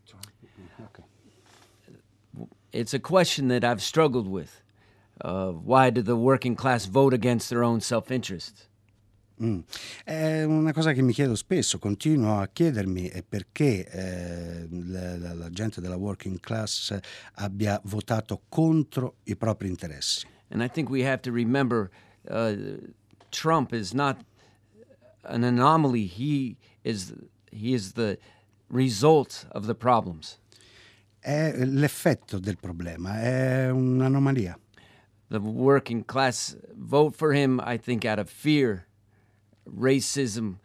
It's 2.73 2.95
a 2.95 3.01
question 3.01 3.49
that 3.49 3.65
I've 3.65 3.83
struggled 3.83 4.29
with. 4.29 4.63
Uh, 5.21 5.51
why 5.51 5.91
did 5.91 6.07
the 6.07 6.17
working 6.17 6.57
class 6.57 6.87
vote 6.87 7.13
against 7.13 7.51
their 7.51 7.63
own 7.63 7.81
self-interest? 7.81 8.69
Mm. 9.43 9.61
È 10.05 10.43
una 10.45 10.73
cosa 10.73 10.93
che 10.93 11.01
mi 11.01 11.13
chiedo 11.13 11.35
spesso, 11.35 11.79
continuo 11.79 12.41
a 12.41 12.49
chiedermi 12.49 13.09
è 13.09 13.23
perché 13.23 13.87
eh, 13.89 14.69
la, 14.71 15.33
la, 15.33 15.49
gente 15.49 15.81
della 15.81 15.97
working 15.97 16.39
class 16.41 16.99
abbia 17.37 17.81
votato 17.85 18.43
contro 18.51 19.17
i 19.25 19.37
propri 19.37 19.69
interessi. 19.69 20.27
And 20.51 20.63
I 20.63 20.69
think 20.69 20.91
we 20.91 21.07
have 21.07 21.23
to 21.23 21.33
remember 21.33 21.91
uh, 22.29 22.53
Trump 23.31 23.73
is 23.73 23.95
not 23.95 24.19
an 25.25 25.43
anomaly. 25.43 26.07
He 26.07 26.59
is, 26.83 27.15
he 27.51 27.73
is 27.73 27.93
the 27.93 28.19
result 28.69 29.47
of 29.53 29.67
the 29.67 29.75
problems. 29.75 30.40
È 31.21 31.65
l'effetto 31.65 32.39
del 32.39 32.57
problema, 32.59 33.21
è 33.21 33.71
un'anomalia. 33.71 34.59
The 35.29 35.39
working 35.39 36.05
class 36.07 36.57
vote 36.75 37.15
for 37.17 37.33
him, 37.35 37.63
I 37.65 37.79
think, 37.79 38.05
out 38.05 38.19
of 38.19 38.29
fear 38.29 38.87
racism 39.65 40.59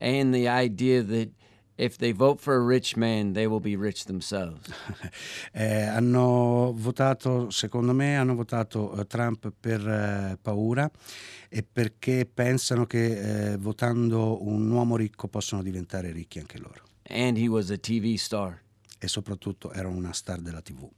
and 0.00 0.32
the 0.32 0.48
idea 0.48 1.02
that 1.02 1.30
if 1.76 1.96
they 1.96 2.12
vote 2.12 2.40
for 2.40 2.54
a 2.54 2.60
rich 2.60 2.96
man, 2.96 3.32
they 3.32 3.46
will 3.46 3.60
be 3.60 3.76
rich 3.76 4.04
themselves. 4.04 4.68
eh, 5.52 5.82
hanno 5.82 6.72
votato, 6.74 7.50
secondo 7.50 7.92
me, 7.92 8.16
hanno 8.16 8.34
votato 8.34 8.92
uh, 8.92 9.06
Trump 9.06 9.52
per 9.58 9.86
uh, 9.86 10.38
paura 10.40 10.90
e 11.48 11.62
perché 11.62 12.28
pensano 12.32 12.84
che 12.86 13.54
uh, 13.54 13.58
votando 13.58 14.44
un 14.46 14.70
uomo 14.70 14.96
ricco 14.96 15.28
possono 15.28 15.62
diventare 15.62 16.12
ricchi 16.12 16.38
anche 16.38 16.58
loro. 16.58 16.82
And 17.10 17.38
he 17.38 17.48
was 17.48 17.70
a 17.70 17.78
TV 17.78 18.16
star. 18.16 18.62
E 18.98 19.08
soprattutto 19.08 19.72
era 19.72 19.88
una 19.88 20.12
star 20.12 20.40
della 20.40 20.60
TV. 20.60 20.88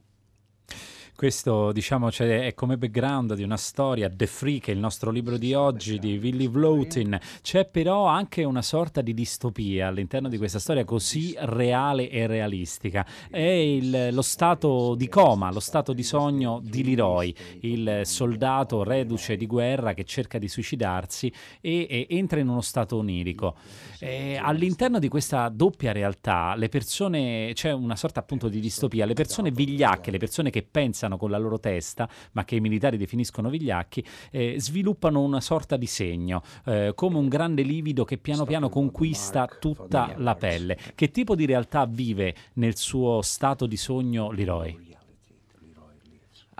Questo 1.15 1.71
diciamo 1.71 2.09
cioè, 2.09 2.47
è 2.47 2.53
come 2.55 2.77
background 2.77 3.35
di 3.35 3.43
una 3.43 3.57
storia, 3.57 4.09
The 4.09 4.25
Free, 4.25 4.59
che 4.59 4.71
è 4.71 4.73
il 4.73 4.79
nostro 4.79 5.11
libro 5.11 5.37
di 5.37 5.53
oggi, 5.53 5.99
di 5.99 6.17
Willy 6.17 6.47
Vlotin. 6.47 7.19
C'è 7.41 7.65
però 7.65 8.05
anche 8.05 8.43
una 8.43 8.63
sorta 8.63 9.01
di 9.01 9.13
distopia 9.13 9.87
all'interno 9.87 10.29
di 10.29 10.37
questa 10.39 10.57
storia 10.57 10.83
così 10.83 11.35
reale 11.37 12.09
e 12.09 12.25
realistica. 12.25 13.05
È 13.29 13.37
il, 13.37 14.09
lo 14.11 14.23
stato 14.23 14.95
di 14.95 15.07
coma, 15.09 15.51
lo 15.51 15.59
stato 15.59 15.93
di 15.93 16.01
sogno 16.01 16.59
di 16.63 16.83
Leroy, 16.83 17.35
il 17.61 18.01
soldato 18.03 18.83
reduce 18.83 19.35
di 19.35 19.45
guerra 19.45 19.93
che 19.93 20.05
cerca 20.05 20.39
di 20.39 20.47
suicidarsi 20.47 21.31
e, 21.59 21.85
e 21.87 22.07
entra 22.09 22.39
in 22.39 22.47
uno 22.47 22.61
stato 22.61 22.97
onirico. 22.97 23.55
E 23.99 24.39
all'interno 24.41 24.97
di 24.97 25.07
questa 25.07 25.49
doppia 25.49 25.91
realtà 25.91 26.55
le 26.55 26.69
persone, 26.69 27.51
c'è 27.53 27.71
una 27.71 27.95
sorta 27.95 28.21
appunto 28.21 28.47
di 28.47 28.59
distopia, 28.59 29.05
le 29.05 29.13
persone 29.13 29.51
vigliacche, 29.51 30.09
le 30.09 30.17
persone 30.17 30.49
che 30.49 30.63
pensano 30.63 31.00
pensano 31.01 31.17
con 31.17 31.31
la 31.31 31.37
loro 31.37 31.59
testa, 31.59 32.07
ma 32.33 32.45
che 32.45 32.55
i 32.55 32.59
militari 32.59 32.97
definiscono 32.97 33.49
vigliacchi, 33.49 34.05
eh, 34.29 34.55
sviluppano 34.59 35.21
una 35.21 35.41
sorta 35.41 35.77
di 35.77 35.87
segno, 35.87 36.43
eh, 36.65 36.91
come 36.95 37.17
un 37.17 37.27
grande 37.27 37.63
livido 37.63 38.05
che 38.05 38.17
piano 38.17 38.45
piano 38.45 38.69
conquista 38.69 39.47
tutta 39.47 40.13
la 40.17 40.35
pelle. 40.35 40.77
Che 40.93 41.09
tipo 41.09 41.35
di 41.35 41.45
realtà 41.45 41.85
vive 41.85 42.35
nel 42.53 42.75
suo 42.75 43.21
stato 43.21 43.65
di 43.65 43.77
sogno 43.77 44.31
Leroy? 44.31 44.89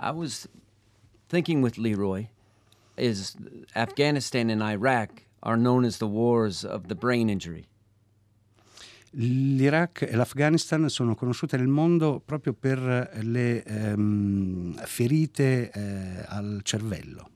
I 0.04 0.10
was 0.10 0.48
thinking 1.28 1.62
with 1.62 1.76
Leroy 1.76 2.28
is 2.96 3.36
Afghanistan 3.74 4.50
and 4.50 4.60
Iraq 4.60 5.26
are 5.40 5.56
known 5.56 5.84
as 5.84 5.98
the 5.98 6.06
wars 6.06 6.64
of 6.64 6.88
the 6.88 6.96
brain 6.96 7.28
injury. 7.28 7.68
L'Iraq 9.14 10.02
e 10.08 10.16
l'Afghanistan 10.16 10.88
sono 10.88 11.14
conosciute 11.14 11.58
nel 11.58 11.68
mondo 11.68 12.22
proprio 12.24 12.54
per 12.54 13.10
le 13.22 13.62
ehm, 13.62 14.74
ferite 14.84 15.70
eh, 15.70 16.24
al 16.28 16.60
cervello. 16.62 17.30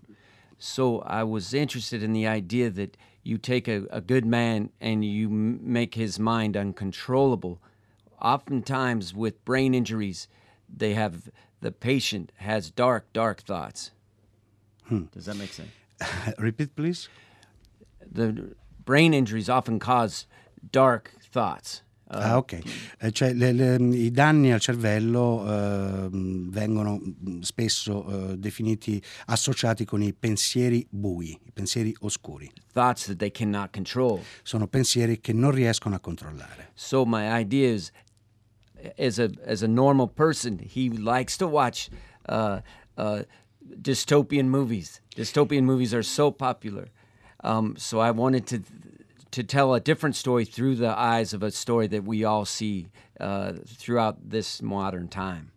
So 0.57 1.03
I 1.07 1.23
was 1.23 1.53
interested 1.53 2.03
in 2.03 2.13
the 2.15 2.27
idea 2.27 2.71
that 2.71 2.97
you 3.23 3.37
take 3.37 3.69
a, 3.69 3.85
a 3.91 4.01
good 4.01 4.25
man 4.25 4.71
and 4.81 5.05
you 5.05 5.29
make 5.29 5.95
his 5.95 6.19
mind 6.19 6.57
uncontrollable. 6.57 7.59
Oftentimes 8.23 9.13
with 9.15 9.45
brain 9.45 9.75
injuries, 9.75 10.29
they 10.75 10.95
have 10.95 11.31
the 11.61 11.73
patient 11.73 12.33
has 12.37 12.71
dark, 12.71 13.13
dark 13.13 13.43
thoughts. 13.43 13.91
Hmm. 14.85 15.05
Does 15.13 15.27
that 15.27 15.37
make 15.37 15.53
sense? 15.53 15.71
Repeat, 16.39 16.75
please. 16.75 17.11
The 18.01 18.55
brain 18.85 19.13
injuries 19.13 19.51
often 19.51 19.79
cause 19.79 20.27
dark 20.71 21.13
thoughts. 21.31 21.83
Uh, 22.09 22.19
ah, 22.19 22.37
ok. 22.37 22.61
Eh, 23.01 23.11
cioè, 23.11 23.33
le, 23.33 23.53
le, 23.53 23.77
I 23.97 24.13
danni 24.13 24.53
al 24.53 24.61
cervello 24.61 25.41
uh, 25.41 26.09
vengono 26.11 27.01
spesso 27.41 28.07
uh, 28.07 28.37
definiti, 28.37 29.03
associati 29.27 29.85
con 29.85 30.03
i 30.03 30.13
pensieri 30.13 30.87
bui, 30.89 31.31
i 31.31 31.51
pensieri 31.53 31.93
oscuri. 32.01 32.49
Thoughts 32.73 33.07
that 33.07 33.17
they 33.17 33.33
cannot 33.33 33.73
control. 33.73 34.21
Sono 34.45 34.69
pensieri 34.69 35.21
che 35.21 35.33
non 35.33 35.51
riescono 35.51 35.97
a 35.97 35.99
controllare. 35.99 36.71
So 36.75 37.05
my 37.05 37.41
idea 37.41 37.73
is, 37.75 37.91
as 38.97 39.19
a, 39.19 39.29
as 39.45 39.63
a 39.63 39.69
normal 39.69 40.07
person, 40.07 40.61
he 40.61 40.89
likes 40.91 41.37
to 41.39 41.49
watch 41.49 41.89
uh, 42.29 42.61
uh, 42.97 43.23
dystopian 43.81 44.47
movies. 44.47 45.01
Dystopian 45.17 45.65
movies 45.65 45.93
are 45.93 46.05
so 46.05 46.31
popular. 46.31 46.87
Um, 47.43 47.75
so 47.77 47.99
I 47.99 48.13
wanted 48.13 48.47
to 48.47 48.63
to 49.31 49.43
tell 49.43 49.75
a 49.75 49.81
different 49.81 50.17
story 50.17 50.45
through 50.45 50.77
the 50.77 50.97
eyes 50.97 51.33
of 51.33 51.43
a 51.43 51.51
story 51.51 51.87
that 51.89 52.05
we 52.05 52.25
all 52.25 52.45
see 52.45 52.87
uh, 53.21 53.53
throughout 53.67 54.31
this 54.31 54.63
modern 54.63 55.09
time. 55.09 55.53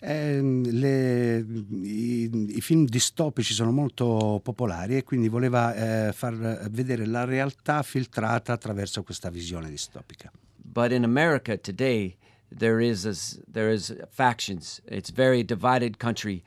Eh, 0.00 0.40
le, 0.40 1.44
i, 1.82 2.30
i, 2.56 2.60
film 2.60 2.86
distopici 2.86 3.52
sono 3.52 3.70
molto 3.70 4.40
popolari 4.42 4.96
e 4.96 5.04
quindi 5.04 5.28
voleva 5.28 5.74
eh, 6.08 6.12
far 6.12 6.68
vedere 6.70 7.04
la 7.04 7.24
realtà 7.24 7.82
filtrata 7.82 8.52
attraverso 8.52 9.02
questa 9.02 9.28
visione 9.28 9.68
distopica. 9.68 10.30
But 10.56 10.92
in 10.92 11.04
America 11.04 11.58
today 11.58 12.16
there 12.50 12.80
is 12.80 13.04
a, 13.04 13.14
there 13.50 13.72
is 13.72 13.94
factions. 14.10 14.80
It's 14.86 15.10
a 15.10 15.14
very 15.14 15.44
divided 15.44 15.98
country. 15.98 16.42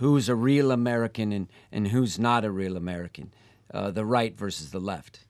Who's 0.00 0.28
a 0.28 0.34
real 0.34 0.70
American 0.70 1.32
and, 1.32 1.48
and 1.70 1.88
who's 1.88 2.18
not 2.18 2.44
a 2.44 2.50
real 2.50 2.76
American? 2.76 3.32
Uh, 3.72 3.90
the 3.90 4.04
right 4.04 4.36
versus 4.36 4.68
the 4.68 4.78
left. 4.78 5.26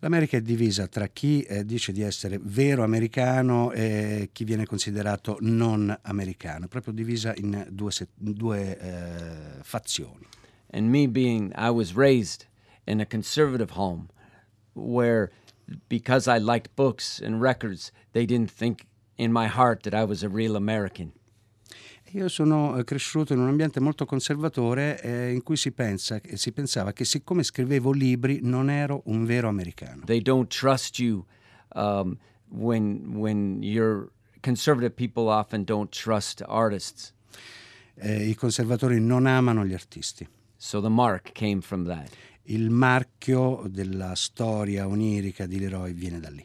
L'America 0.00 0.36
è 0.36 0.42
divisa 0.42 0.86
tra 0.86 1.06
chi 1.06 1.40
eh, 1.44 1.64
dice 1.64 1.92
di 1.92 2.02
essere 2.02 2.38
vero 2.42 2.82
americano 2.82 3.72
e 3.72 4.28
chi 4.32 4.44
viene 4.44 4.66
considerato 4.66 5.38
non 5.40 5.98
americano, 6.02 6.68
proprio 6.68 6.92
divisa 6.92 7.32
in 7.36 7.66
due, 7.70 7.90
due 8.14 8.78
eh, 8.78 9.62
fazioni. 9.62 10.26
And 10.70 10.90
me 10.90 11.08
being, 11.08 11.54
I 11.56 11.70
was 11.70 11.94
raised 11.94 12.44
in 12.86 13.00
a 13.00 13.06
conservative 13.06 13.70
home 13.70 14.08
where 14.74 15.30
because 15.88 16.28
I 16.28 16.38
liked 16.38 16.76
books 16.76 17.18
and 17.18 17.40
records, 17.40 17.92
they 18.12 18.26
didn't 18.26 18.50
think 18.50 18.86
in 19.16 19.32
my 19.32 19.46
heart 19.46 19.82
that 19.84 19.94
I 19.94 20.04
was 20.04 20.22
a 20.22 20.28
real 20.28 20.56
American. 20.56 21.12
Io 22.12 22.28
sono 22.28 22.76
eh, 22.76 22.84
cresciuto 22.84 23.32
in 23.32 23.40
un 23.40 23.48
ambiente 23.48 23.80
molto 23.80 24.06
conservatore 24.06 25.00
eh, 25.02 25.32
in 25.32 25.42
cui 25.42 25.56
si, 25.56 25.72
pensa, 25.72 26.20
si 26.34 26.52
pensava 26.52 26.92
che 26.92 27.04
siccome 27.04 27.42
scrivevo 27.42 27.90
libri 27.90 28.38
non 28.42 28.70
ero 28.70 29.02
un 29.06 29.24
vero 29.24 29.48
americano. 29.48 30.02
They 30.04 30.22
don't 30.22 30.48
trust 30.48 30.98
you 31.00 31.26
um, 31.74 32.16
when, 32.48 33.16
when 33.16 33.60
you're 33.62 34.10
conservative 34.40 34.94
people 34.94 35.28
often 35.28 35.64
don't 35.64 35.90
trust 35.90 36.42
artists. 36.46 37.12
Eh, 37.96 38.28
I 38.28 38.34
conservatori 38.34 39.00
non 39.00 39.26
amano 39.26 39.64
gli 39.64 39.74
artisti. 39.74 40.26
So 40.56 40.80
the 40.80 40.88
mark 40.88 41.32
came 41.32 41.60
from 41.60 41.86
that. 41.86 42.08
Il 42.44 42.70
marchio 42.70 43.64
della 43.68 44.14
storia 44.14 44.86
onirica 44.86 45.46
di 45.46 45.58
Leroy 45.58 45.92
viene 45.92 46.20
da 46.20 46.30
lì 46.30 46.44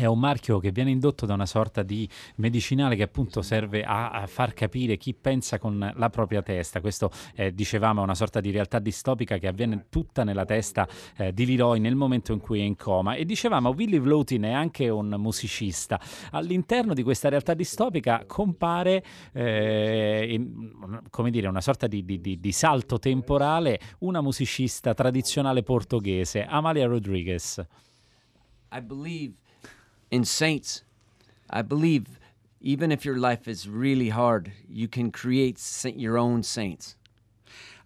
è 0.00 0.06
un 0.06 0.18
marchio 0.18 0.58
che 0.58 0.70
viene 0.70 0.90
indotto 0.90 1.26
da 1.26 1.34
una 1.34 1.46
sorta 1.46 1.82
di 1.82 2.08
medicinale 2.36 2.96
che 2.96 3.02
appunto 3.02 3.42
serve 3.42 3.82
a, 3.82 4.10
a 4.10 4.26
far 4.26 4.54
capire 4.54 4.96
chi 4.96 5.14
pensa 5.14 5.58
con 5.58 5.92
la 5.94 6.10
propria 6.10 6.42
testa. 6.42 6.80
Questo 6.80 7.10
eh, 7.34 7.52
dicevamo 7.52 8.00
è 8.00 8.04
una 8.04 8.14
sorta 8.14 8.40
di 8.40 8.50
realtà 8.50 8.78
distopica 8.78 9.38
che 9.38 9.46
avviene 9.46 9.86
tutta 9.90 10.24
nella 10.24 10.44
testa 10.44 10.88
eh, 11.16 11.32
di 11.32 11.46
Leroy 11.46 11.80
nel 11.80 11.96
momento 11.96 12.32
in 12.32 12.40
cui 12.40 12.60
è 12.60 12.62
in 12.62 12.76
coma. 12.76 13.14
E 13.14 13.24
dicevamo 13.24 13.70
Willy 13.70 13.98
Vlotin 13.98 14.42
è 14.42 14.52
anche 14.52 14.88
un 14.88 15.14
musicista. 15.18 16.00
All'interno 16.30 16.94
di 16.94 17.02
questa 17.02 17.28
realtà 17.28 17.54
distopica 17.54 18.24
compare 18.26 19.04
eh, 19.32 20.26
in, 20.30 21.02
come 21.10 21.30
dire, 21.30 21.46
una 21.48 21.60
sorta 21.60 21.86
di, 21.86 22.04
di, 22.04 22.20
di, 22.20 22.40
di 22.40 22.52
salto 22.52 22.98
temporale 22.98 23.78
una 24.00 24.20
musicista 24.20 24.94
tradizionale 24.94 25.62
portoghese, 25.62 26.44
Amalia 26.44 26.86
Rodriguez. 26.86 27.64
I 28.72 28.80
believe 28.80 29.34
in 30.10 30.24
saints. 30.24 30.84
I 31.50 31.62
believe 31.62 32.18
even 32.60 32.90
if 32.92 33.04
your 33.04 33.16
life 33.18 33.48
is 33.48 33.66
really 33.66 34.10
hard, 34.10 34.52
you 34.68 34.88
can 34.88 35.10
create 35.10 35.58
your 35.96 36.16
own 36.18 36.42
saints. 36.42 36.96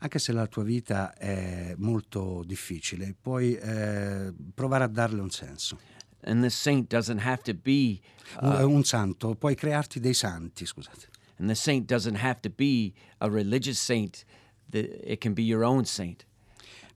Anche 0.01 0.19
se 0.19 0.33
la 0.33 0.47
tua 0.47 0.65
vita 0.65 1.15
è 1.15 1.75
molto 1.79 2.43
difficile, 2.45 3.15
puoi 3.19 3.55
eh, 3.55 4.33
provare 4.55 4.85
a 4.85 4.89
darle 4.89 5.21
un 5.21 5.31
senso. 5.31 5.79
And 6.27 6.43
the 6.43 6.51
saint 6.51 6.89
doesn't 6.89 7.21
have 7.21 7.43
to 7.45 7.55
be, 7.55 8.01
Un, 8.41 8.65
un 8.65 8.85
santo, 8.85 9.35
puoi 9.35 9.55
crearti 9.55 10.01
dei 10.01 10.15
santi, 10.15 10.67
scusate. 10.67 11.09
and 11.39 11.49
the 11.49 11.55
saint 11.55 11.87
doesn't 11.87 12.17
have 12.17 12.41
to 12.41 12.51
be 12.51 12.93
a 13.19 13.29
religious 13.31 13.79
saint. 13.79 14.25
It 14.73 15.21
can 15.21 15.33
be 15.35 15.43
your 15.43 15.63
own 15.65 15.85
saint. 15.85 16.25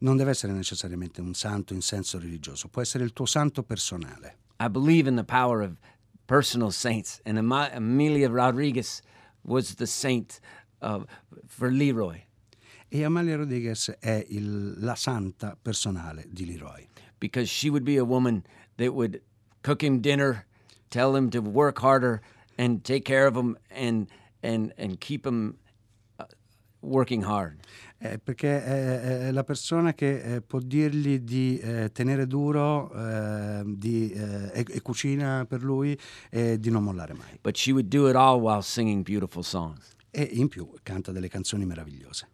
Non 0.00 0.16
deve 0.16 0.30
essere 0.30 0.52
necessariamente 0.52 1.20
un 1.20 1.34
santo 1.34 1.74
in 1.74 1.80
senso 1.82 2.18
religioso, 2.18 2.68
può 2.68 2.82
essere 2.82 3.04
il 3.04 3.12
tuo 3.12 3.26
santo 3.26 3.62
personale. 3.62 4.36
I 4.60 4.68
believe 4.68 5.06
in 5.06 5.16
the 5.16 5.24
power 5.24 5.62
of 5.62 5.78
personal 6.26 6.70
saints, 6.70 7.20
and 7.24 7.38
Amelia 7.38 8.28
Rodriguez 8.30 9.02
was 9.44 9.76
the 9.76 9.86
saint 9.86 10.40
uh, 10.82 11.00
for 11.46 11.70
Leroy 11.70 12.22
E 12.90 13.02
Amalia 13.04 13.36
Rodriguez 13.36 13.90
è 14.00 14.24
il- 14.30 14.74
la 14.78 14.94
santa 14.94 15.56
personale 15.62 16.24
di 16.32 16.46
Leroy. 16.46 16.86
because 17.20 17.48
she 17.50 17.68
would 17.68 17.84
be 17.84 17.96
a 17.98 18.04
woman 18.04 18.44
that 18.78 18.94
would 18.94 19.20
cook 19.62 19.82
him 19.82 20.00
dinner, 20.00 20.46
tell 20.88 21.14
him 21.16 21.28
to 21.30 21.40
work 21.40 21.80
harder, 21.80 22.20
and 22.56 22.82
take 22.84 23.04
care 23.04 23.26
of 23.26 23.34
him, 23.36 23.56
and 23.70 24.06
and 24.42 24.72
and 24.78 25.00
keep 25.00 25.26
him 25.26 25.58
uh, 26.18 26.24
working 26.80 27.22
hard. 27.22 27.60
Eh, 28.00 28.20
perché 28.20 28.62
è, 28.62 29.26
è 29.26 29.30
la 29.32 29.42
persona 29.42 29.92
che 29.92 30.36
eh, 30.36 30.40
può 30.40 30.60
dirgli 30.60 31.18
di 31.18 31.58
eh, 31.58 31.90
tenere 31.92 32.28
duro 32.28 32.92
eh, 32.92 33.62
di, 33.66 34.12
eh, 34.12 34.52
e, 34.52 34.64
e 34.68 34.80
cucina 34.82 35.44
per 35.48 35.64
lui 35.64 35.98
e 36.30 36.60
di 36.60 36.70
non 36.70 36.84
mollare 36.84 37.14
mai. 37.14 37.38
But 37.40 37.56
she 37.56 37.72
would 37.72 37.88
do 37.88 38.08
it 38.08 38.14
all 38.14 38.40
while 38.40 38.62
singing 38.62 39.02
beautiful 39.02 39.42
songs. 39.42 39.96
E 40.10 40.22
in 40.22 40.48
più 40.48 40.70
canta 40.82 41.12
delle 41.12 41.28
canzoni 41.28 41.66
meravigliose. 41.66 42.28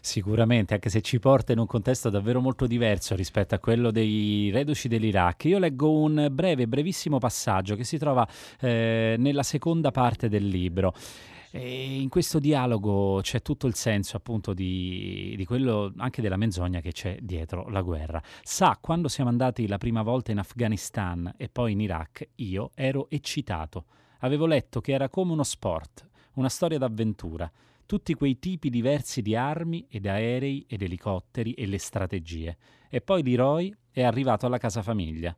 Sicuramente, 0.00 0.74
anche 0.74 0.88
se 0.88 1.00
ci 1.00 1.20
porta 1.20 1.52
in 1.52 1.58
un 1.58 1.66
contesto 1.66 2.10
davvero 2.10 2.40
molto 2.40 2.66
diverso 2.66 3.14
rispetto 3.14 3.54
a 3.54 3.58
quello 3.58 3.90
dei 3.90 4.50
reduci 4.50 4.88
dell'Iraq. 4.88 5.44
Io 5.44 5.58
leggo 5.58 5.92
un 5.92 6.28
breve, 6.32 6.66
brevissimo 6.66 7.18
passaggio 7.18 7.76
che 7.76 7.84
si 7.84 7.98
trova 7.98 8.26
eh, 8.58 9.14
nella 9.18 9.44
seconda 9.44 9.90
parte 9.90 10.28
del 10.28 10.48
libro. 10.48 10.92
E 11.52 12.00
in 12.00 12.08
questo 12.08 12.38
dialogo 12.38 13.20
c'è 13.22 13.42
tutto 13.42 13.66
il 13.66 13.74
senso 13.74 14.16
appunto 14.16 14.54
di, 14.54 15.34
di 15.36 15.44
quello 15.44 15.92
anche 15.96 16.22
della 16.22 16.36
menzogna 16.36 16.80
che 16.80 16.92
c'è 16.92 17.18
dietro 17.20 17.68
la 17.68 17.82
guerra. 17.82 18.22
Sa, 18.42 18.78
quando 18.80 19.08
siamo 19.08 19.30
andati 19.30 19.66
la 19.66 19.78
prima 19.78 20.02
volta 20.02 20.30
in 20.30 20.38
Afghanistan 20.38 21.34
e 21.36 21.48
poi 21.48 21.72
in 21.72 21.80
Iraq, 21.80 22.28
io 22.36 22.70
ero 22.74 23.08
eccitato. 23.10 23.86
Avevo 24.20 24.46
letto 24.46 24.80
che 24.80 24.92
era 24.92 25.08
come 25.08 25.32
uno 25.32 25.42
sport, 25.42 26.08
una 26.34 26.48
storia 26.48 26.78
d'avventura 26.78 27.50
tutti 27.90 28.14
quei 28.14 28.38
tipi 28.38 28.70
diversi 28.70 29.20
di 29.20 29.34
armi 29.34 29.84
ed 29.90 30.06
aerei 30.06 30.64
ed 30.68 30.82
elicotteri 30.82 31.54
e 31.54 31.66
le 31.66 31.78
strategie. 31.78 32.56
E 32.88 33.00
poi 33.00 33.24
Leroy 33.24 33.74
è 33.90 34.04
arrivato 34.04 34.46
alla 34.46 34.58
casa 34.58 34.80
famiglia. 34.80 35.36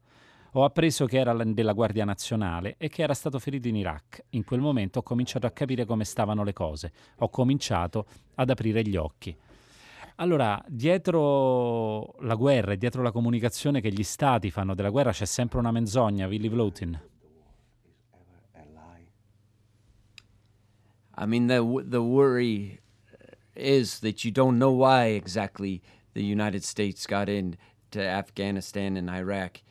Ho 0.54 0.64
appreso 0.64 1.06
che 1.06 1.18
era 1.18 1.32
della 1.44 1.73
Guardia 1.73 2.04
Nazionale 2.04 2.75
e 2.76 2.88
che 2.88 3.02
era 3.02 3.14
stato 3.14 3.38
ferito 3.38 3.68
in 3.68 3.76
Iraq. 3.76 4.25
In 4.30 4.44
quel 4.44 4.61
momento 4.61 4.99
ho 4.99 5.02
cominciato 5.02 5.47
a 5.47 5.50
capire 5.50 5.87
come 5.87 6.04
stavano 6.04 6.44
le 6.44 6.52
cose. 6.52 6.92
Ho 7.18 7.30
cominciato 7.30 8.06
ad 8.35 8.50
aprire 8.50 8.82
gli 8.82 8.97
occhi. 8.97 9.35
Allora, 10.16 10.62
dietro 10.68 12.16
la 12.21 12.35
guerra 12.35 12.73
e 12.73 12.76
dietro 12.76 13.02
la 13.02 13.12
comunicazione 13.12 13.80
che 13.80 13.90
gli 13.90 14.02
stati 14.02 14.50
fanno 14.50 14.75
della 14.75 14.90
guerra 14.90 15.11
c'è 15.11 15.25
sempre 15.25 15.59
una 15.59 15.71
menzogna, 15.71 16.26
Willy 16.26 16.50
Vlotin. 16.50 17.00
I 21.16 21.26
mean, 21.26 21.47
the 21.47 21.61
the 21.88 22.00
worry 22.00 22.80
is 23.54 24.00
that 24.00 24.25
you 24.25 24.32
don't 24.32 24.56
know 24.56 24.73
why 24.73 25.14
exactly 25.14 25.80
the 26.14 26.23
United 26.23 26.62
States 26.62 27.06
got 27.06 27.28
into 27.28 28.00
Afghanistan 28.00 28.97
and 28.97 29.08
Iraq, 29.08 29.62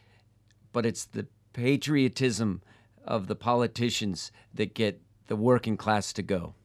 but 0.72 0.86
it's 0.86 1.06
the 1.06 1.26
patriotism 1.54 2.62
of 3.06 3.28
the 3.28 3.36
politicians 3.36 4.32
that 4.54 4.74
get 4.74 5.02
the 5.28 5.36
working 5.36 5.78
class 5.78 6.14
to 6.14 6.22
go. 6.22 6.56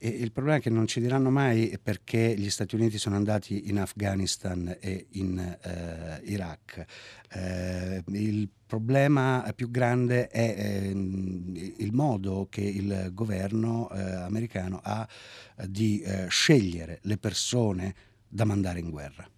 Il 0.00 0.30
problema 0.30 0.58
è 0.58 0.60
che 0.60 0.70
non 0.70 0.86
ci 0.86 1.00
diranno 1.00 1.28
mai 1.28 1.76
perché 1.82 2.36
gli 2.36 2.50
Stati 2.50 2.76
Uniti 2.76 2.98
sono 2.98 3.16
andati 3.16 3.68
in 3.68 3.80
Afghanistan 3.80 4.76
e 4.78 5.08
in 5.12 5.38
eh, 5.38 6.20
Iraq. 6.22 6.84
Eh, 7.30 8.04
il 8.06 8.48
problema 8.64 9.50
più 9.56 9.72
grande 9.72 10.28
è 10.28 10.54
ehm, 10.56 11.52
il 11.78 11.92
modo 11.92 12.46
che 12.48 12.60
il 12.60 13.10
governo 13.12 13.90
eh, 13.90 14.00
americano 14.00 14.78
ha 14.84 15.08
eh, 15.56 15.68
di 15.68 16.00
eh, 16.00 16.28
scegliere 16.28 17.00
le 17.02 17.18
persone 17.18 17.94
da 18.28 18.44
mandare 18.44 18.78
in 18.78 18.90
guerra. 18.90 19.28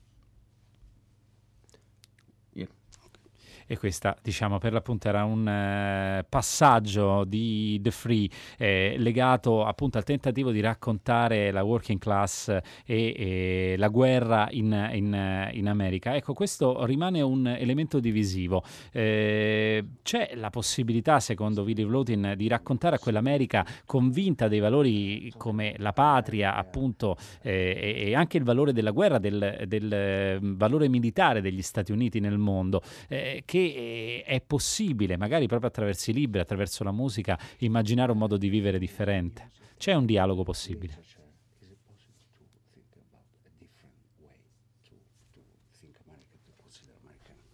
E 3.71 3.79
questa, 3.79 4.17
diciamo, 4.21 4.59
per 4.59 4.73
l'appunto 4.73 5.07
era 5.07 5.23
un 5.23 5.47
eh, 5.47 6.27
passaggio 6.29 7.23
di 7.23 7.81
The 7.81 7.93
Free 7.93 8.29
eh, 8.59 8.97
legato 8.99 9.65
appunto 9.65 9.97
al 9.97 10.03
tentativo 10.03 10.51
di 10.51 10.59
raccontare 10.59 11.53
la 11.53 11.63
working 11.63 12.01
class 12.01 12.49
e, 12.49 12.63
e 12.85 13.75
la 13.79 13.87
guerra 13.87 14.49
in, 14.51 14.91
in, 14.95 15.51
in 15.53 15.69
America. 15.69 16.17
Ecco, 16.17 16.35
questo 16.35 16.85
rimane 16.85 17.21
un 17.21 17.47
elemento 17.47 18.01
divisivo. 18.01 18.65
Eh, 18.91 19.85
c'è 20.03 20.33
la 20.35 20.51
possibilità, 20.51 21.21
secondo 21.21 21.63
Willy 21.63 21.85
Vlotin, 21.85 22.35
di 22.37 22.49
raccontare 22.49 22.97
a 22.97 22.99
quell'America 22.99 23.65
convinta 23.87 24.49
dei 24.49 24.59
valori 24.59 25.33
come 25.37 25.77
la 25.79 25.93
patria, 25.93 26.57
appunto, 26.57 27.17
eh, 27.41 28.09
e, 28.09 28.15
anche 28.17 28.37
il 28.37 28.43
valore 28.43 28.73
della 28.73 28.91
guerra, 28.91 29.19
del, 29.19 29.63
del 29.69 29.93
eh, 29.93 30.39
valore 30.43 30.89
militare 30.89 31.41
degli 31.41 31.63
Stati 31.63 31.93
Uniti 31.93 32.19
nel 32.19 32.37
mondo, 32.37 32.83
eh, 33.07 33.45
che 33.61 34.23
eh, 34.25 34.25
è 34.25 34.41
possibile, 34.41 35.17
magari 35.17 35.47
proprio 35.47 35.69
attraverso 35.69 36.11
i 36.11 36.15
libri, 36.15 36.41
attraverso 36.41 36.85
la 36.85 36.93
musica, 36.93 37.39
immaginare 37.59 38.13
un 38.13 38.19
modo 38.19 38.37
di 38.37 38.49
vivere 38.49 38.79
differente. 38.79 39.51
C'è 39.77 39.95
un 39.95 40.07
dialogo 40.07 40.43
possibile. 40.43 40.99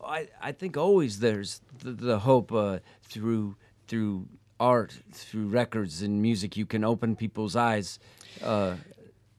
I, 0.09 0.29
I 0.41 0.53
think 0.53 0.77
always 0.77 1.19
there's 1.19 1.61
the, 1.83 1.93
the 1.93 2.19
hope 2.19 2.53
uh, 2.53 2.79
through 3.09 3.57
through 3.89 4.27
art, 4.61 4.93
through 5.11 5.49
records 5.49 6.01
and 6.01 6.23
music, 6.23 6.57
you 6.57 6.65
can 6.65 6.85
open 6.85 7.17
people's 7.17 7.57
eyes. 7.57 7.99
Uh, 8.41 8.77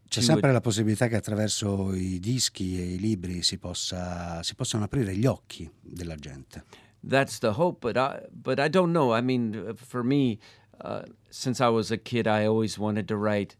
C'è 0.07 0.21
sempre 0.21 0.51
la 0.51 0.61
possibilità 0.61 1.07
che 1.07 1.15
attraverso 1.15 1.93
i 1.93 2.19
dischi 2.19 2.79
e 2.79 2.93
i 2.93 2.97
libri 2.99 3.43
si, 3.43 3.57
possa, 3.57 4.41
si 4.43 4.55
possano 4.55 4.85
aprire 4.85 5.15
gli 5.15 5.25
occhi 5.25 5.69
della 5.81 6.15
gente. 6.15 6.63
that's 7.03 7.39
the 7.39 7.53
hope, 7.53 7.79
but 7.79 7.97
I 7.97 8.21
but 8.31 8.59
I 8.59 8.67
don't 8.67 8.91
know. 8.91 9.13
I 9.13 9.21
mean, 9.21 9.75
for 9.75 10.03
me, 10.03 10.39
uh, 10.81 11.03
since 11.29 11.61
I 11.61 11.69
was 11.69 11.91
a 11.91 11.97
kid, 11.97 12.27
I 12.27 12.45
always 12.45 12.77
wanted 12.77 13.07
to 13.07 13.17
write 13.17 13.55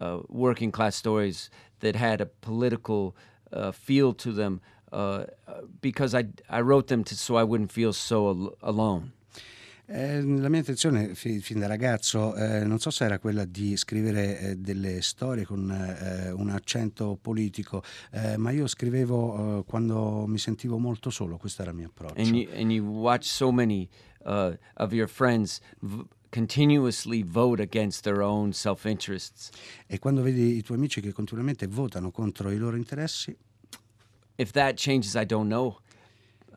uh, 0.00 0.20
working 0.28 0.70
class 0.70 0.96
stories 0.96 1.50
that 1.80 1.96
had 1.96 2.20
a 2.20 2.26
political 2.26 3.16
uh, 3.52 3.72
feel 3.72 4.12
to 4.14 4.32
them. 4.32 4.60
Uh, 4.92 5.24
because 5.80 6.14
I, 6.14 6.24
I 6.50 6.60
wrote 6.60 6.88
them 6.88 7.02
to, 7.04 7.16
so 7.16 7.36
I 7.36 7.44
wouldn't 7.44 7.72
feel 7.72 7.94
so 7.94 8.28
al- 8.28 8.54
alone. 8.60 9.12
Eh, 9.94 10.22
la 10.22 10.48
mia 10.48 10.60
intenzione 10.60 11.14
fi- 11.14 11.40
fin 11.40 11.58
da 11.58 11.66
ragazzo 11.66 12.34
eh, 12.34 12.64
non 12.64 12.78
so 12.78 12.88
se 12.90 13.04
era 13.04 13.18
quella 13.18 13.44
di 13.44 13.76
scrivere 13.76 14.38
eh, 14.38 14.56
delle 14.56 15.02
storie 15.02 15.44
con 15.44 15.70
eh, 15.70 16.30
un 16.30 16.48
accento 16.48 17.18
politico, 17.20 17.82
eh, 18.12 18.38
ma 18.38 18.52
io 18.52 18.66
scrivevo 18.66 19.64
quando 19.66 20.24
mi 20.26 20.38
sentivo 20.38 20.78
molto 20.78 21.10
solo, 21.10 21.36
questo 21.36 21.60
era 21.60 21.72
il 21.72 21.76
mio 21.76 21.88
approccio. 21.88 22.14
and 22.22 22.34
you 22.34 22.48
and 22.54 22.70
you 22.72 22.86
watch 22.86 23.24
so 23.26 23.52
many 23.52 23.86
uh, 24.24 24.52
of 24.76 24.92
your 24.94 25.08
friends 25.08 25.60
v- 25.80 26.06
continuously 26.30 27.22
vote 27.22 27.60
against 27.60 28.02
their 28.04 28.20
own 28.22 28.52
self 28.54 28.86
interests. 28.86 29.50
E 29.86 29.98
quando 29.98 30.22
vedi 30.22 30.56
i 30.56 30.62
tuoi 30.62 30.78
amici 30.78 31.02
che 31.02 31.12
continuamente 31.12 31.66
votano 31.66 32.10
contro 32.10 32.50
i 32.50 32.56
loro 32.56 32.76
interessi, 32.76 33.36
If 34.36 34.52
that 34.52 34.74
changes, 34.76 35.12
I 35.14 35.26
don't 35.26 35.46
know. 35.48 35.78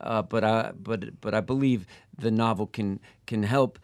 Uh, 0.00 0.22
but 0.22 0.44
I 0.44 0.72
but 0.76 1.20
but 1.20 1.34
I 1.34 1.40
believe 1.40 1.86
the 2.16 2.30
novel 2.30 2.66
can 2.66 3.00
can 3.26 3.42
help. 3.42 3.78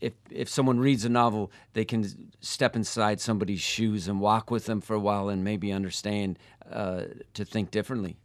If 0.00 0.14
if 0.30 0.48
someone 0.48 0.80
reads 0.80 1.04
a 1.04 1.08
novel, 1.08 1.50
they 1.74 1.84
can 1.84 2.32
step 2.40 2.74
inside 2.76 3.20
somebody's 3.20 3.60
shoes 3.60 4.08
and 4.08 4.20
walk 4.20 4.50
with 4.50 4.66
them 4.66 4.80
for 4.80 4.94
a 4.94 5.00
while 5.00 5.28
and 5.28 5.44
maybe 5.44 5.72
understand 5.72 6.38
uh, 6.70 7.04
to 7.34 7.44
think 7.44 7.70
differently. 7.70 8.16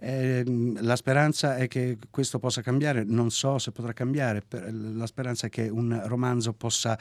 Eh, 0.00 0.44
la 0.80 0.94
speranza 0.94 1.56
è 1.56 1.66
che 1.66 1.98
questo 2.08 2.38
possa 2.38 2.62
cambiare, 2.62 3.02
non 3.04 3.30
so 3.30 3.58
se 3.58 3.72
potrà 3.72 3.92
cambiare, 3.92 4.44
la 4.70 5.06
speranza 5.06 5.48
è 5.48 5.50
che 5.50 5.68
un 5.68 6.00
romanzo 6.04 6.52
possa 6.52 6.96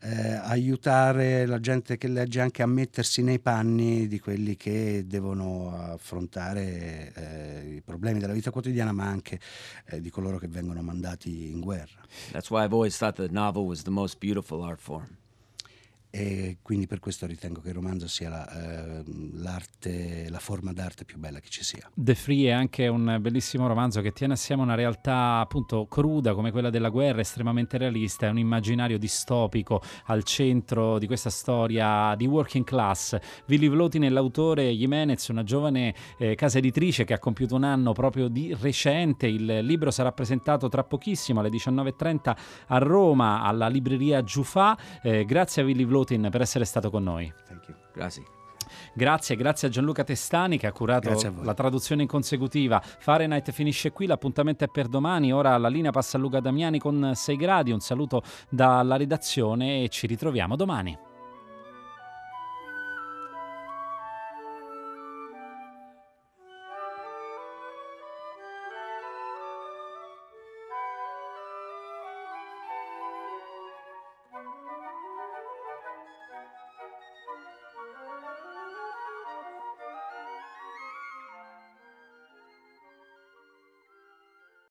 eh, 0.00 0.34
aiutare 0.34 1.46
la 1.46 1.58
gente 1.60 1.96
che 1.96 2.08
legge 2.08 2.40
anche 2.40 2.62
a 2.62 2.66
mettersi 2.66 3.22
nei 3.22 3.38
panni 3.38 4.06
di 4.06 4.20
quelli 4.20 4.56
che 4.56 5.04
devono 5.06 5.74
affrontare 5.74 7.12
eh, 7.14 7.74
i 7.76 7.80
problemi 7.80 8.18
della 8.18 8.34
vita 8.34 8.50
quotidiana, 8.50 8.92
ma 8.92 9.06
anche 9.06 9.40
eh, 9.86 10.00
di 10.02 10.10
coloro 10.10 10.36
che 10.36 10.48
vengono 10.48 10.82
mandati 10.82 11.50
in 11.50 11.60
guerra. 11.60 12.00
That's 12.32 12.50
why 12.50 12.64
I've 12.64 12.74
always 12.74 12.96
thought 12.98 13.16
the 13.16 13.28
novel 13.30 13.64
was 13.64 13.82
the 13.82 13.90
most 13.90 14.18
beautiful 14.18 14.62
art 14.62 14.80
form 14.80 15.20
e 16.14 16.58
quindi 16.60 16.86
per 16.86 17.00
questo 17.00 17.24
ritengo 17.24 17.62
che 17.62 17.68
il 17.68 17.74
romanzo 17.74 18.06
sia 18.06 18.28
la, 18.28 18.98
eh, 18.98 19.02
l'arte, 19.36 20.28
la 20.28 20.40
forma 20.40 20.74
d'arte 20.74 21.06
più 21.06 21.16
bella 21.16 21.40
che 21.40 21.48
ci 21.48 21.64
sia. 21.64 21.90
The 21.94 22.14
Free 22.14 22.48
è 22.48 22.50
anche 22.50 22.86
un 22.86 23.16
bellissimo 23.18 23.66
romanzo 23.66 24.02
che 24.02 24.12
tiene 24.12 24.34
assieme 24.34 24.60
una 24.60 24.74
realtà 24.74 25.38
appunto 25.38 25.86
cruda 25.86 26.34
come 26.34 26.50
quella 26.50 26.68
della 26.68 26.90
guerra, 26.90 27.22
estremamente 27.22 27.78
realista, 27.78 28.26
è 28.26 28.28
un 28.28 28.36
immaginario 28.36 28.98
distopico 28.98 29.80
al 30.06 30.22
centro 30.24 30.98
di 30.98 31.06
questa 31.06 31.30
storia 31.30 32.14
di 32.14 32.26
working 32.26 32.66
class. 32.66 33.16
Willy 33.48 33.70
Vlotin 33.70 34.02
è 34.02 34.10
l'autore, 34.10 34.70
Jimenez, 34.70 35.28
una 35.28 35.44
giovane 35.44 35.94
eh, 36.18 36.34
casa 36.34 36.58
editrice 36.58 37.04
che 37.04 37.14
ha 37.14 37.18
compiuto 37.18 37.54
un 37.54 37.64
anno 37.64 37.92
proprio 37.92 38.28
di 38.28 38.54
recente, 38.60 39.26
il 39.26 39.60
libro 39.60 39.90
sarà 39.90 40.12
presentato 40.12 40.68
tra 40.68 40.84
pochissimo 40.84 41.40
alle 41.40 41.48
19.30 41.48 42.36
a 42.66 42.76
Roma 42.76 43.40
alla 43.40 43.68
libreria 43.68 44.22
Giufà, 44.22 44.76
eh, 45.00 45.24
grazie 45.24 45.62
a 45.62 45.64
Willy 45.64 45.86
Vlotin 45.86 46.00
Putin 46.02 46.28
per 46.30 46.40
essere 46.40 46.64
stato 46.64 46.90
con 46.90 47.04
noi. 47.04 47.32
Grazie. 47.92 48.24
Grazie, 48.94 49.36
grazie 49.36 49.68
a 49.68 49.70
Gianluca 49.70 50.02
Testani 50.02 50.58
che 50.58 50.66
ha 50.66 50.72
curato 50.72 51.16
la 51.42 51.54
traduzione 51.54 52.02
in 52.02 52.08
consecutiva. 52.08 52.80
Fahrenheit 52.80 53.50
finisce 53.52 53.92
qui, 53.92 54.06
l'appuntamento 54.06 54.64
è 54.64 54.68
per 54.68 54.88
domani. 54.88 55.32
Ora 55.32 55.56
la 55.58 55.68
linea 55.68 55.90
passa 55.90 56.16
a 56.16 56.20
Luca 56.20 56.40
Damiani 56.40 56.78
con 56.78 57.12
6 57.14 57.36
gradi. 57.36 57.70
Un 57.70 57.80
saluto 57.80 58.22
dalla 58.48 58.96
redazione 58.96 59.84
e 59.84 59.88
ci 59.88 60.06
ritroviamo 60.06 60.56
domani. 60.56 61.10